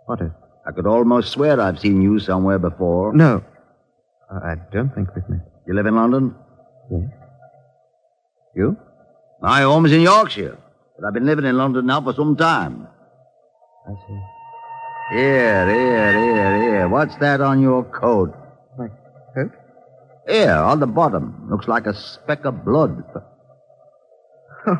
[0.05, 0.31] What is?
[0.67, 3.13] I could almost swear I've seen you somewhere before.
[3.13, 3.43] No.
[4.31, 5.39] I don't think we've met.
[5.67, 6.35] You live in London?
[6.91, 7.09] Yes.
[8.55, 8.77] You?
[9.41, 10.57] My home is in Yorkshire,
[10.97, 12.87] but I've been living in London now for some time.
[13.87, 14.19] I see.
[15.11, 16.89] Here, here, here, here.
[16.89, 18.35] What's that on your coat?
[18.77, 18.89] My
[19.33, 19.51] coat?
[20.27, 21.47] Here, on the bottom.
[21.49, 23.03] Looks like a speck of blood.
[24.67, 24.77] Oh,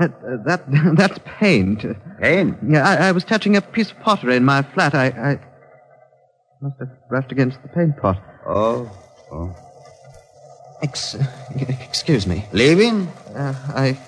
[0.00, 1.84] that, that, that's paint.
[2.20, 2.58] Paint?
[2.68, 4.94] Yeah, I, I, was touching a piece of pottery in my flat.
[4.94, 5.40] I, I
[6.60, 8.20] must have brushed against the paint pot.
[8.44, 8.90] Oh,
[9.32, 9.54] oh.
[10.82, 11.16] Ex-
[11.54, 12.46] excuse me.
[12.52, 13.06] Leaving?
[13.34, 13.98] Uh, I,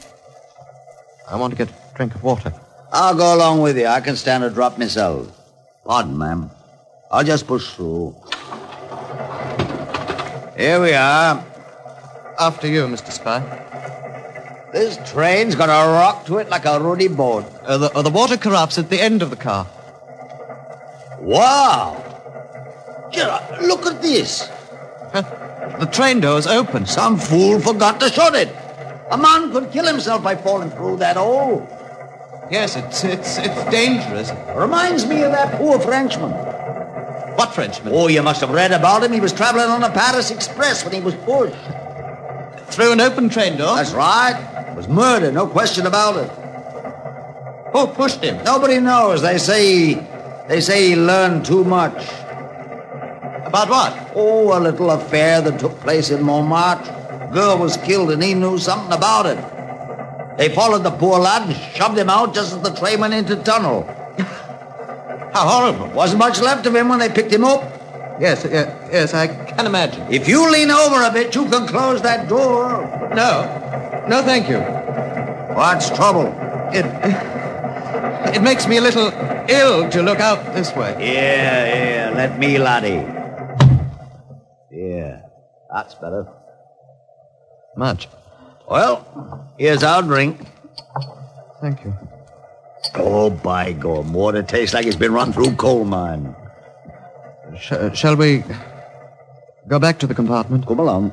[1.28, 2.52] I want to get a drink of water.
[2.92, 3.86] I'll go along with you.
[3.86, 5.28] I can stand a drop myself.
[5.84, 6.50] Pardon, ma'am.
[7.10, 8.16] I'll just push through.
[10.56, 11.44] Here we are.
[12.38, 13.10] After you, Mr.
[13.12, 13.40] Spy.
[14.72, 17.44] This train's gonna rock to it like a ruddy boat.
[17.62, 19.66] Uh, the, uh, the water corrupts at the end of the car.
[21.20, 21.98] Wow!
[23.12, 24.48] Gerard, look at this.
[25.78, 26.86] The train door's open.
[26.86, 28.54] Some fool forgot to shut it.
[29.10, 31.68] A man could kill himself by falling through that hole.
[32.50, 34.32] Yes, it's it's it's dangerous.
[34.54, 36.32] Reminds me of that poor Frenchman.
[37.36, 37.92] What Frenchman?
[37.94, 39.12] Oh, you must have read about him.
[39.12, 41.56] He was traveling on the Paris Express when he was pushed.
[42.74, 43.76] Through an open train door?
[43.76, 44.66] That's right.
[44.68, 46.30] It was murder, no question about it.
[47.72, 48.42] Who pushed him?
[48.44, 49.22] Nobody knows.
[49.22, 49.94] They say
[50.48, 52.06] they say he learned too much.
[53.52, 54.12] About what?
[54.14, 57.30] Oh, a little affair that took place in Montmartre.
[57.34, 60.38] Girl was killed and he knew something about it.
[60.38, 63.36] They followed the poor lad and shoved him out just as the train went into
[63.36, 63.82] tunnel.
[65.34, 65.88] How horrible.
[65.94, 67.60] Wasn't much left of him when they picked him up.
[68.18, 70.06] Yes, uh, yes, I can imagine.
[70.10, 72.80] If you lean over a bit, you can close that door.
[73.14, 74.06] No.
[74.08, 74.60] No, thank you.
[75.54, 76.28] What's trouble?
[76.72, 76.86] It
[78.34, 79.12] it makes me a little
[79.50, 80.96] ill to look out this way.
[80.98, 83.21] Yeah, yeah, let me, laddie.
[84.72, 85.20] Yeah,
[85.72, 86.26] that's better.
[87.76, 88.08] Much.
[88.68, 90.40] Well, here's our drink.
[91.60, 91.94] Thank you.
[92.94, 96.34] Oh, by gum, water tastes like it's been run through coal mine.
[97.58, 98.42] Sh- uh, shall we
[99.68, 100.66] go back to the compartment?
[100.66, 101.10] Come along.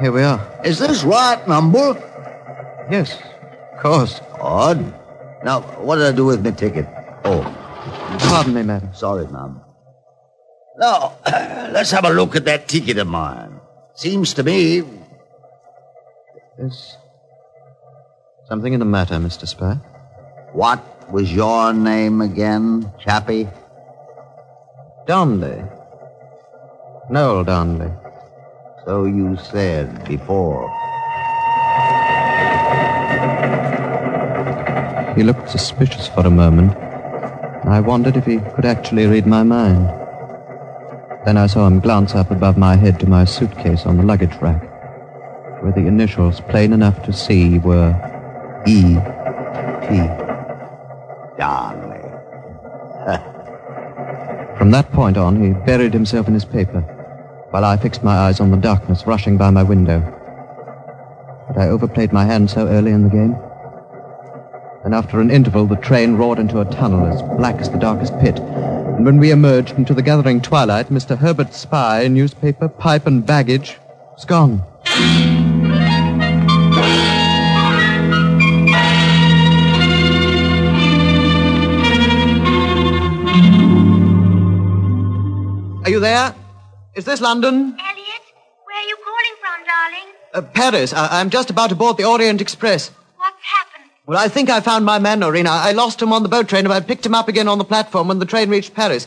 [0.00, 0.40] Here we are.
[0.64, 1.94] Is this right number?
[2.90, 3.18] Yes,
[3.72, 4.20] of course.
[4.40, 4.94] Odd.
[5.42, 6.86] Now, what did I do with my ticket?
[7.24, 7.42] Oh,
[8.20, 8.90] Pardon me, madam.
[8.94, 9.60] sorry, ma'am.
[10.78, 11.16] Now,
[11.72, 13.60] let's have a look at that ticket of mine.
[13.94, 14.82] Seems to me
[16.56, 16.96] There's
[18.48, 19.46] something in the matter, Mr.
[19.46, 19.74] Spy.
[20.52, 20.80] What
[21.12, 23.48] was your name again, Chappie?
[25.06, 25.62] Darnley.
[27.10, 27.90] Noel Darnley.
[28.84, 30.68] So you said before.
[35.16, 36.72] He looked suspicious for a moment.
[37.64, 39.88] I wondered if he could actually read my mind.
[41.24, 44.34] Then I saw him glance up above my head to my suitcase on the luggage
[44.40, 44.62] rack,
[45.62, 47.94] where the initials, plain enough to see, were
[48.66, 48.96] E.
[49.82, 49.96] P.
[51.36, 51.98] Darnley.
[54.58, 56.80] From that point on, he buried himself in his paper,
[57.50, 60.00] while I fixed my eyes on the darkness rushing by my window.
[61.48, 63.36] Had I overplayed my hand so early in the game?
[64.84, 68.18] And after an interval, the train roared into a tunnel as black as the darkest
[68.20, 68.38] pit.
[68.38, 71.16] And when we emerged into the gathering twilight, Mr.
[71.18, 73.76] Herbert Spy, newspaper, pipe, and baggage
[74.14, 74.62] was gone.
[85.84, 86.34] Are you there?
[86.94, 87.54] Is this London?
[87.54, 88.24] Elliott,
[88.66, 90.14] where are you calling from, darling?
[90.34, 90.92] Uh, Paris.
[90.92, 92.90] I- I'm just about to board the Orient Express.
[94.08, 95.46] Well, I think I found my man, Noreen.
[95.46, 97.64] I, lost him on the boat train, and I picked him up again on the
[97.64, 99.06] platform when the train reached Paris.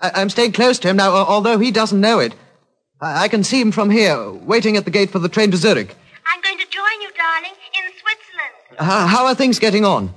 [0.00, 2.32] I, I'm staying close to him now, although he doesn't know it.
[3.00, 5.56] I, I can see him from here, waiting at the gate for the train to
[5.56, 5.96] Zurich.
[6.30, 8.54] I'm going to join you, darling, in Switzerland.
[8.78, 10.14] How, how are things getting on?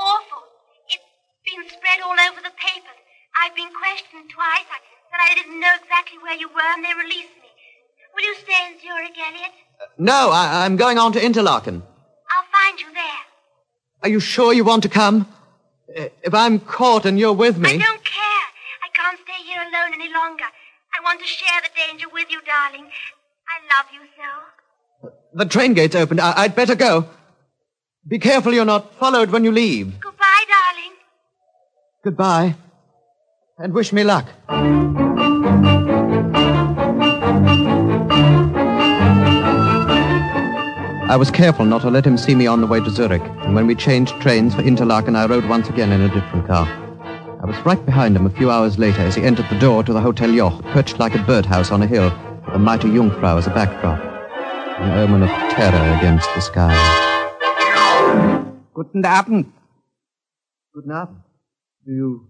[0.00, 0.42] Awful.
[0.88, 1.04] It's
[1.44, 3.00] been spread all over the papers.
[3.36, 4.64] I've been questioned twice.
[4.72, 4.80] I
[5.12, 7.52] I didn't know exactly where you were, and they released me.
[8.16, 9.52] Will you stay in Zurich, Elliott?
[9.98, 11.82] No, I, I'm going on to Interlaken.
[12.32, 13.31] I'll find you there.
[14.02, 15.26] Are you sure you want to come?
[15.96, 17.70] Uh, If I'm caught and you're with me.
[17.70, 18.46] I don't care.
[18.86, 20.44] I can't stay here alone any longer.
[20.44, 22.86] I want to share the danger with you, darling.
[23.54, 25.10] I love you so.
[25.34, 26.20] The train gate's opened.
[26.20, 27.06] I, I'd better go.
[28.06, 30.00] Be careful you're not followed when you leave.
[30.00, 30.94] Goodbye, darling.
[32.04, 32.56] Goodbye.
[33.58, 34.26] And wish me luck.
[41.12, 43.54] I was careful not to let him see me on the way to Zurich, and
[43.54, 46.66] when we changed trains for Interlaken, I rode once again in a different car.
[47.42, 49.92] I was right behind him a few hours later as he entered the door to
[49.92, 52.10] the Hotel Joch, perched like a birdhouse on a hill,
[52.46, 54.00] with the mighty Jungfrau as a backdrop,
[54.80, 56.72] an omen of terror against the sky.
[58.72, 59.52] Guten Abend.
[60.72, 61.20] Guten Abend.
[61.84, 62.26] Do you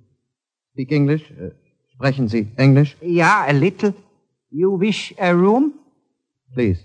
[0.72, 1.22] speak English?
[1.30, 1.50] Uh,
[1.94, 2.96] sprechen Sie English?
[3.00, 3.94] Yeah, a little.
[4.50, 5.74] You wish a room?
[6.52, 6.80] Please.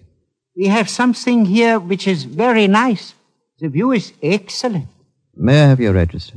[0.58, 3.14] We have something here which is very nice.
[3.60, 4.88] The view is excellent.
[5.36, 6.34] May I have your register?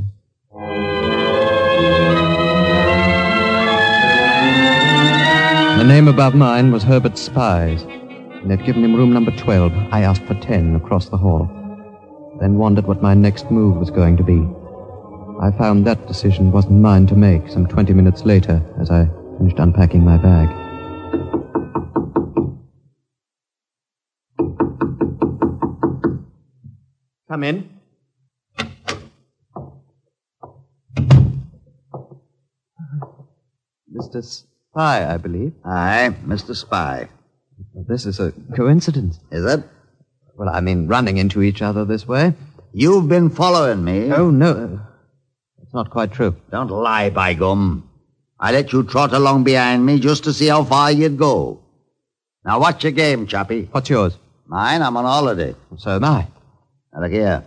[5.78, 9.72] The name above mine was Herbert Spies, and they'd given him room number 12.
[9.90, 11.48] I asked for 10 across the hall,
[12.42, 14.46] then wondered what my next move was going to be.
[15.40, 19.08] I found that decision wasn't mine to make some 20 minutes later as I
[19.38, 20.59] finished unpacking my bag.
[27.30, 27.70] Come in.
[33.94, 34.24] Mr.
[34.24, 35.52] Spy, I believe.
[35.64, 36.56] Aye, Mr.
[36.56, 37.08] Spy.
[37.86, 39.20] This is a coincidence.
[39.30, 39.62] Is it?
[40.36, 42.34] Well, I mean, running into each other this way.
[42.72, 44.12] You've been following me.
[44.12, 44.80] Oh, no.
[45.62, 46.34] It's not quite true.
[46.50, 47.88] Don't lie, by gum.
[48.40, 51.60] I let you trot along behind me just to see how far you'd go.
[52.44, 53.68] Now, what's your game, chappie?
[53.70, 54.18] What's yours?
[54.48, 55.54] Mine, I'm on holiday.
[55.76, 56.26] So am I.
[56.92, 57.44] Now, look here.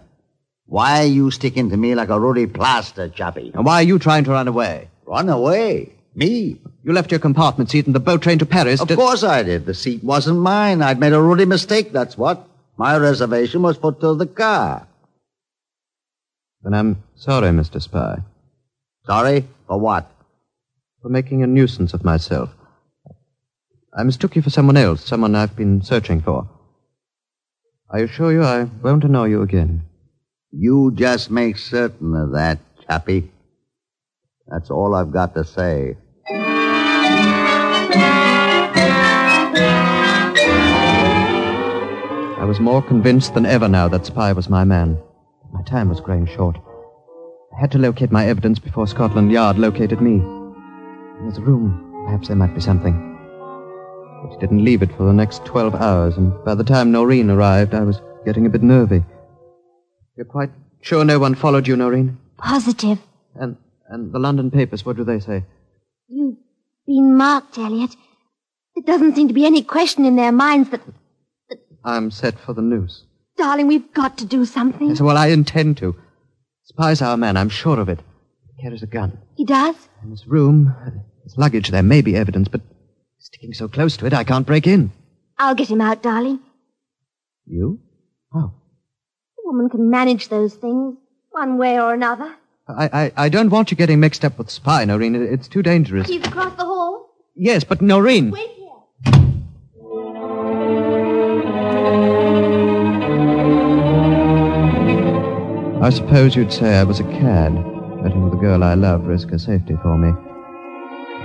[0.65, 3.51] Why are you sticking to me like a ruddy plaster, chappie?
[3.53, 4.89] And why are you trying to run away?
[5.05, 5.93] Run away?
[6.15, 6.59] Me?
[6.83, 8.81] You left your compartment seat in the boat train to Paris.
[8.81, 8.95] Of to...
[8.95, 9.65] course I did.
[9.65, 10.81] The seat wasn't mine.
[10.81, 12.47] I'd made a ruddy mistake, that's what.
[12.77, 14.87] My reservation was put to the car.
[16.63, 17.81] Then I'm sorry, Mr.
[17.81, 18.19] Spy.
[19.05, 19.45] Sorry?
[19.67, 20.09] For what?
[21.01, 22.49] For making a nuisance of myself.
[23.95, 26.47] I mistook you for someone else, someone I've been searching for.
[27.93, 29.83] I assure you I won't annoy you again.
[30.51, 33.29] You just make certain of that, chappie.
[34.47, 35.95] That's all I've got to say.
[42.39, 44.97] I was more convinced than ever now that Spy was my man.
[45.51, 46.57] My time was growing short.
[47.55, 50.13] I had to locate my evidence before Scotland Yard located me.
[50.13, 53.12] In his room, perhaps there might be something.
[54.34, 57.73] He didn't leave it for the next 12 hours, and by the time Noreen arrived,
[57.75, 59.03] I was getting a bit nervy.
[60.17, 60.49] You're quite
[60.81, 62.17] sure no one followed you, Noreen?
[62.38, 62.99] Positive.
[63.36, 63.57] And
[63.89, 65.43] and the London papers, what do they say?
[66.07, 66.38] You've
[66.88, 67.95] been marked, Elliott.
[68.75, 72.61] There doesn't seem to be any question in their minds that—that I'm set for the
[72.61, 73.03] noose.
[73.38, 74.89] darling, we've got to do something.
[74.89, 75.95] Yes, well, I intend to.
[76.63, 77.99] Spy's our man, I'm sure of it.
[78.55, 79.19] He carries a gun.
[79.36, 79.75] He does?
[80.03, 80.73] In his room,
[81.23, 82.61] his luggage, there may be evidence, but
[83.34, 84.91] sticking so close to it, I can't break in.
[85.39, 86.39] I'll get him out, darling.
[87.47, 87.79] You?
[88.31, 88.53] How?
[89.39, 90.97] A woman can manage those things,
[91.31, 92.36] one way or another.
[92.67, 95.15] I, I, I don't want you getting mixed up with Spy, Noreen.
[95.15, 96.07] It's too dangerous.
[96.07, 97.09] He's across the hall.
[97.36, 98.29] Yes, but Noreen.
[98.29, 98.69] Wait here.
[105.81, 107.51] I suppose you'd say I was a cad,
[108.03, 110.09] letting the girl I love risk her safety for me.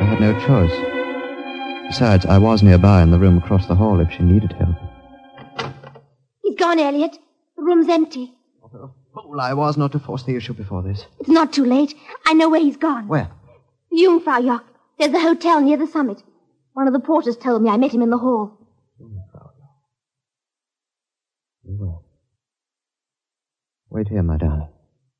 [0.00, 0.97] I had no choice.
[1.88, 4.76] Besides, I was nearby in the room across the hall if she needed help.
[6.42, 7.18] He's gone, Elliott.
[7.56, 8.34] The room's empty.
[8.70, 11.06] Fool I was not to force the issue before this.
[11.18, 11.94] It's not too late.
[12.26, 13.08] I know where he's gone.
[13.08, 13.30] Where?
[13.90, 14.64] The Jungfraujoch.
[14.98, 16.22] There's a hotel near the summit.
[16.74, 18.58] One of the porters told me I met him in the hall.
[23.90, 24.68] Wait here, my darling.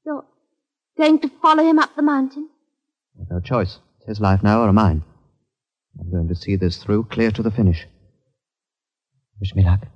[0.05, 0.25] You're
[0.99, 2.51] going to follow him up the mountain?
[3.19, 3.79] I've no choice.
[4.01, 5.03] It's his life now or mine.
[6.01, 7.86] I'm going to see this through clear to the finish.
[9.40, 9.86] Wish me luck.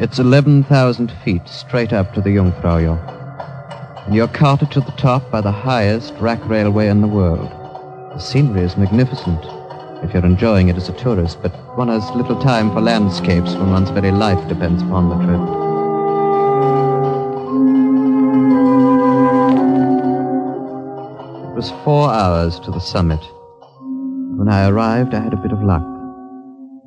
[0.00, 4.06] It's 11,000 feet straight up to the Jungfraujoch.
[4.06, 7.50] And you're carted to the top by the highest rack railway in the world.
[8.12, 9.44] The scenery is magnificent
[10.04, 13.70] if you're enjoying it as a tourist, but one has little time for landscapes when
[13.70, 15.40] one's very life depends upon the trip.
[21.50, 23.20] It was four hours to the summit.
[24.36, 25.82] When I arrived, I had a bit of luck.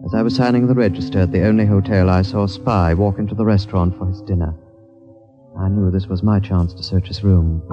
[0.05, 3.17] As I was signing the register at the only hotel, I saw a spy walk
[3.17, 4.53] into the restaurant for his dinner.
[5.59, 7.63] I knew this was my chance to search his room.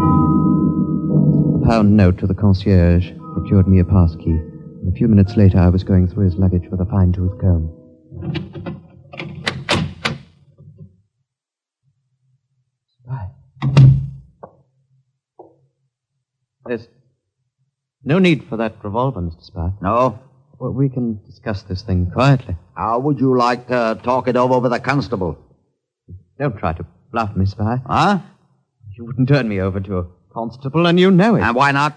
[1.62, 4.40] A pound note to the concierge procured me a pass key.
[4.86, 7.70] A few minutes later, I was going through his luggage with a fine-tooth comb.
[13.02, 13.30] Spy.
[16.66, 16.86] There's
[18.04, 19.42] no need for that revolver, Mr.
[19.42, 19.70] Spy.
[19.80, 20.18] No?
[20.58, 22.56] Well, we can discuss this thing quietly.
[22.76, 25.38] How would you like to talk it over with a constable?
[26.38, 27.80] Don't try to bluff me, Spy.
[27.86, 28.18] Huh?
[28.96, 31.42] You wouldn't turn me over to a constable, and you know it.
[31.42, 31.96] And why not?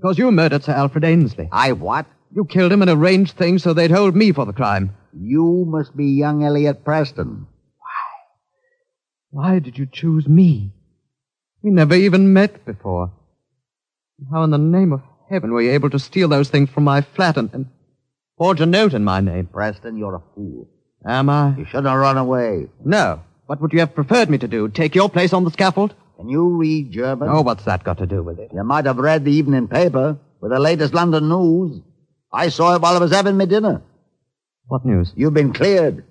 [0.00, 1.50] Because you murdered Sir Alfred Ainsley.
[1.52, 2.06] I what?
[2.34, 4.96] You killed him and arranged things so they'd hold me for the crime.
[5.12, 7.46] You must be young Elliott Preston.
[9.30, 10.72] Why Why did you choose me?
[11.62, 13.12] We never even met before.
[14.32, 17.02] How in the name of heaven were you able to steal those things from my
[17.02, 17.66] flat and, and
[18.38, 19.48] forge a note in my name?
[19.48, 20.70] Preston, you're a fool.
[21.06, 21.56] Am I?
[21.58, 22.68] You shouldn't have run away.
[22.82, 23.22] No.
[23.46, 24.68] What would you have preferred me to do?
[24.68, 25.94] Take your place on the scaffold?
[26.20, 27.30] Can you read German?
[27.30, 28.50] Oh, what's that got to do with it?
[28.52, 31.80] You might have read the evening paper with the latest London news.
[32.30, 33.80] I saw it while I was having my dinner.
[34.66, 35.14] What news?
[35.16, 36.04] You've been cleared.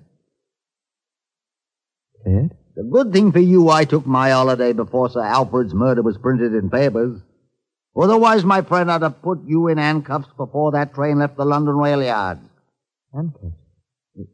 [2.24, 2.56] Cleared?
[2.74, 6.54] The good thing for you I took my holiday before Sir Alfred's murder was printed
[6.54, 7.20] in papers.
[7.96, 11.76] Otherwise, my friend, I'd have put you in handcuffs before that train left the London
[11.76, 12.40] rail yard.
[13.14, 13.54] Handcuffs?
[14.16, 14.26] You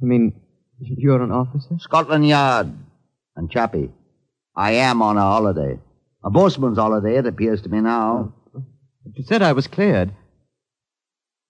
[0.00, 0.40] mean
[0.78, 1.76] you're an officer?
[1.80, 2.72] Scotland Yard.
[3.36, 3.90] And Chappie,
[4.56, 5.78] I am on a holiday.
[6.24, 8.32] A boatman's holiday, it appears to me now.
[8.52, 10.12] But you said I was cleared.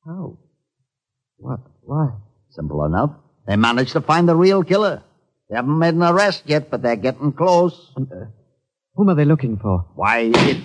[0.04, 0.38] How?
[1.36, 1.60] What?
[1.82, 2.14] Why?
[2.50, 3.10] Simple enough.
[3.46, 5.02] They managed to find the real killer.
[5.48, 7.92] They haven't made an arrest yet, but they're getting close.
[7.96, 8.26] And, uh,
[8.94, 9.86] whom are they looking for?
[9.94, 10.62] Why, it...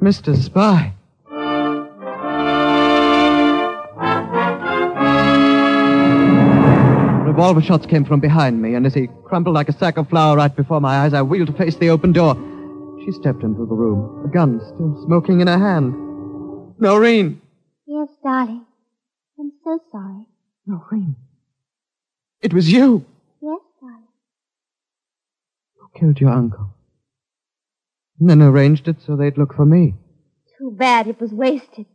[0.00, 0.36] Mr.
[0.36, 0.94] Spy.
[7.42, 10.36] Revolver shots came from behind me, and as he crumpled like a sack of flour
[10.36, 12.36] right before my eyes, I wheeled to face the open door.
[13.04, 15.92] She stepped into the room, a gun still smoking in her hand.
[16.78, 17.42] Noreen!
[17.84, 18.64] Yes, darling.
[19.40, 20.28] I'm so sorry.
[20.68, 21.16] Noreen.
[22.42, 23.04] It was you
[23.42, 24.06] Yes, darling.
[25.80, 26.70] who killed your uncle.
[28.20, 29.94] And then arranged it so they'd look for me.
[30.60, 31.86] Too bad it was wasted.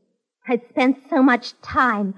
[0.46, 2.16] I'd spent so much time.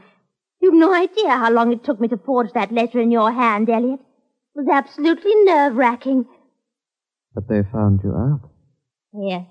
[0.61, 3.69] You've no idea how long it took me to forge that letter in your hand,
[3.69, 4.01] Elliott.
[4.01, 6.25] It was absolutely nerve-wracking.
[7.33, 8.49] But they found you out.
[9.13, 9.45] Yes.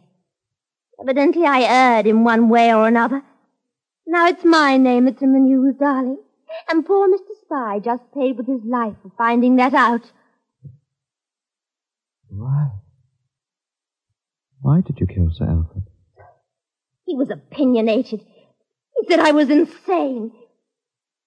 [1.00, 3.22] Evidently I erred in one way or another.
[4.06, 6.18] Now it's my name that's in the news, darling.
[6.68, 7.34] And poor Mr.
[7.42, 10.12] Spy just paid with his life for finding that out.
[12.28, 12.68] Why?
[14.60, 15.84] Why did you kill Sir Alfred?
[17.06, 18.20] He was opinionated.
[18.20, 20.32] He said I was insane.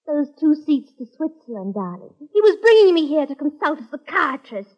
[0.06, 2.14] Those two seats to Switzerland, darling.
[2.18, 4.76] He was bringing me here to consult a psychiatrist.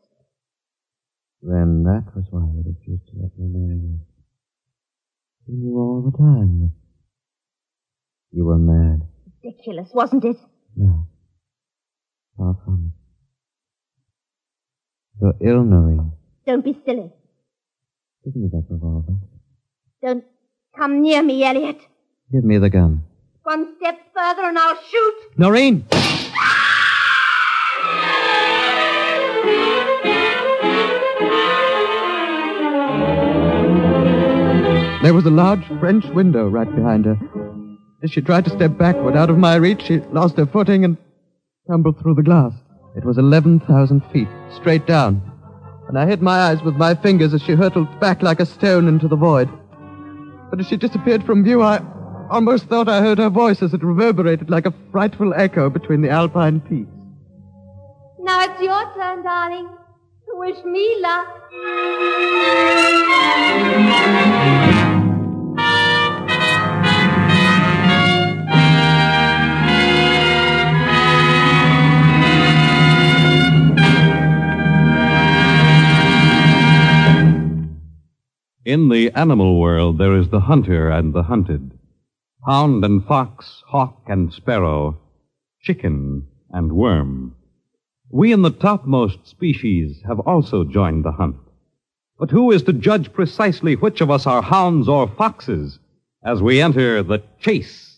[1.42, 4.00] Then that was why you refused to let me marry you.
[5.46, 6.72] You knew all the time that
[8.32, 9.02] you were mad.
[9.42, 10.36] Ridiculous, wasn't it?
[10.76, 11.06] No.
[12.36, 13.04] Far from it.
[15.20, 16.12] You're ill, Noreen.
[16.46, 17.12] Don't be silly.
[18.24, 19.14] Give me that revolver.
[20.02, 20.24] Don't
[20.76, 21.80] come near me, Elliott.
[22.32, 23.04] Give me the gun.
[23.44, 25.14] One step further and I'll shoot.
[25.36, 25.84] Noreen!
[35.02, 37.18] There was a large French window right behind her.
[38.02, 40.96] As she tried to step backward out of my reach, she lost her footing and
[41.68, 42.54] tumbled through the glass.
[42.96, 45.20] It was 11,000 feet, straight down.
[45.88, 48.88] And I hid my eyes with my fingers as she hurtled back like a stone
[48.88, 49.50] into the void.
[50.48, 51.82] But as she disappeared from view, I
[52.30, 56.10] almost thought I heard her voice as it reverberated like a frightful echo between the
[56.10, 56.90] alpine peaks.
[58.18, 59.68] Now it's your turn, darling.
[60.26, 61.28] To wish me luck.
[78.64, 81.73] In the animal world, there is the hunter and the hunted,
[82.46, 84.98] hound and fox, hawk and sparrow,
[85.62, 87.34] chicken and worm.
[88.10, 91.36] We in the topmost species have also joined the hunt.
[92.18, 95.78] But who is to judge precisely which of us are hounds or foxes
[96.24, 97.96] as we enter the chase?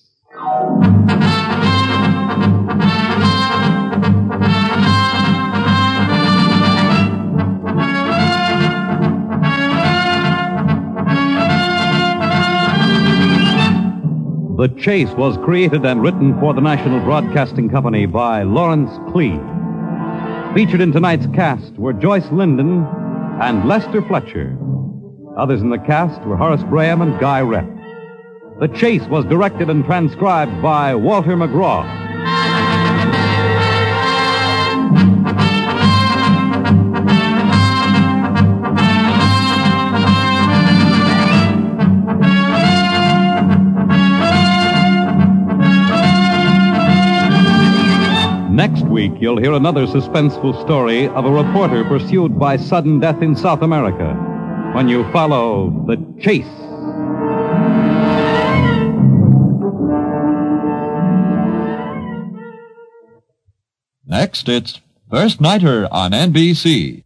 [14.57, 19.37] The Chase was created and written for the National Broadcasting Company by Lawrence Klee.
[20.55, 22.87] Featured in tonight's cast were Joyce Linden
[23.43, 24.57] and Lester Fletcher.
[25.37, 27.71] Others in the cast were Horace Graham and Guy Repp.
[28.59, 32.06] The Chase was directed and transcribed by Walter McGraw.
[48.57, 53.37] Next week, you'll hear another suspenseful story of a reporter pursued by sudden death in
[53.37, 54.15] South America
[54.75, 56.47] when you follow The Chase.
[64.07, 64.81] Next, it's
[65.11, 67.05] First Nighter on NBC.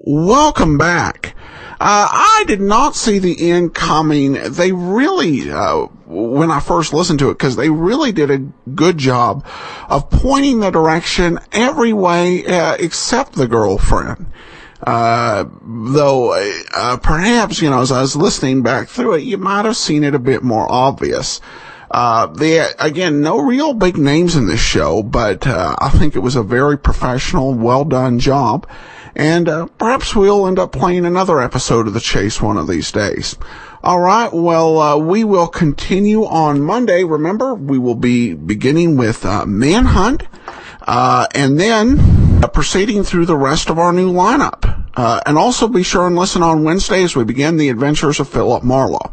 [0.00, 1.36] Welcome back.
[1.80, 4.34] Uh, I did not see the end coming.
[4.34, 8.38] They really, uh, when I first listened to it, because they really did a
[8.74, 9.46] good job
[9.88, 14.26] of pointing the direction every way uh, except the girlfriend.
[14.86, 16.34] Uh, though,
[16.76, 20.04] uh, perhaps, you know, as I was listening back through it, you might have seen
[20.04, 21.40] it a bit more obvious.
[21.90, 26.20] Uh, the, again, no real big names in this show, but, uh, I think it
[26.20, 28.66] was a very professional, well done job.
[29.14, 32.92] And, uh, perhaps we'll end up playing another episode of The Chase one of these
[32.92, 33.36] days.
[33.82, 34.32] All right.
[34.32, 37.02] Well, uh, we will continue on Monday.
[37.04, 40.22] Remember, we will be beginning with, uh, Manhunt,
[40.86, 41.98] uh, and then
[42.42, 44.76] uh, proceeding through the rest of our new lineup.
[44.96, 48.28] Uh, and also be sure and listen on Wednesday as we begin the adventures of
[48.28, 49.12] Philip Marlowe.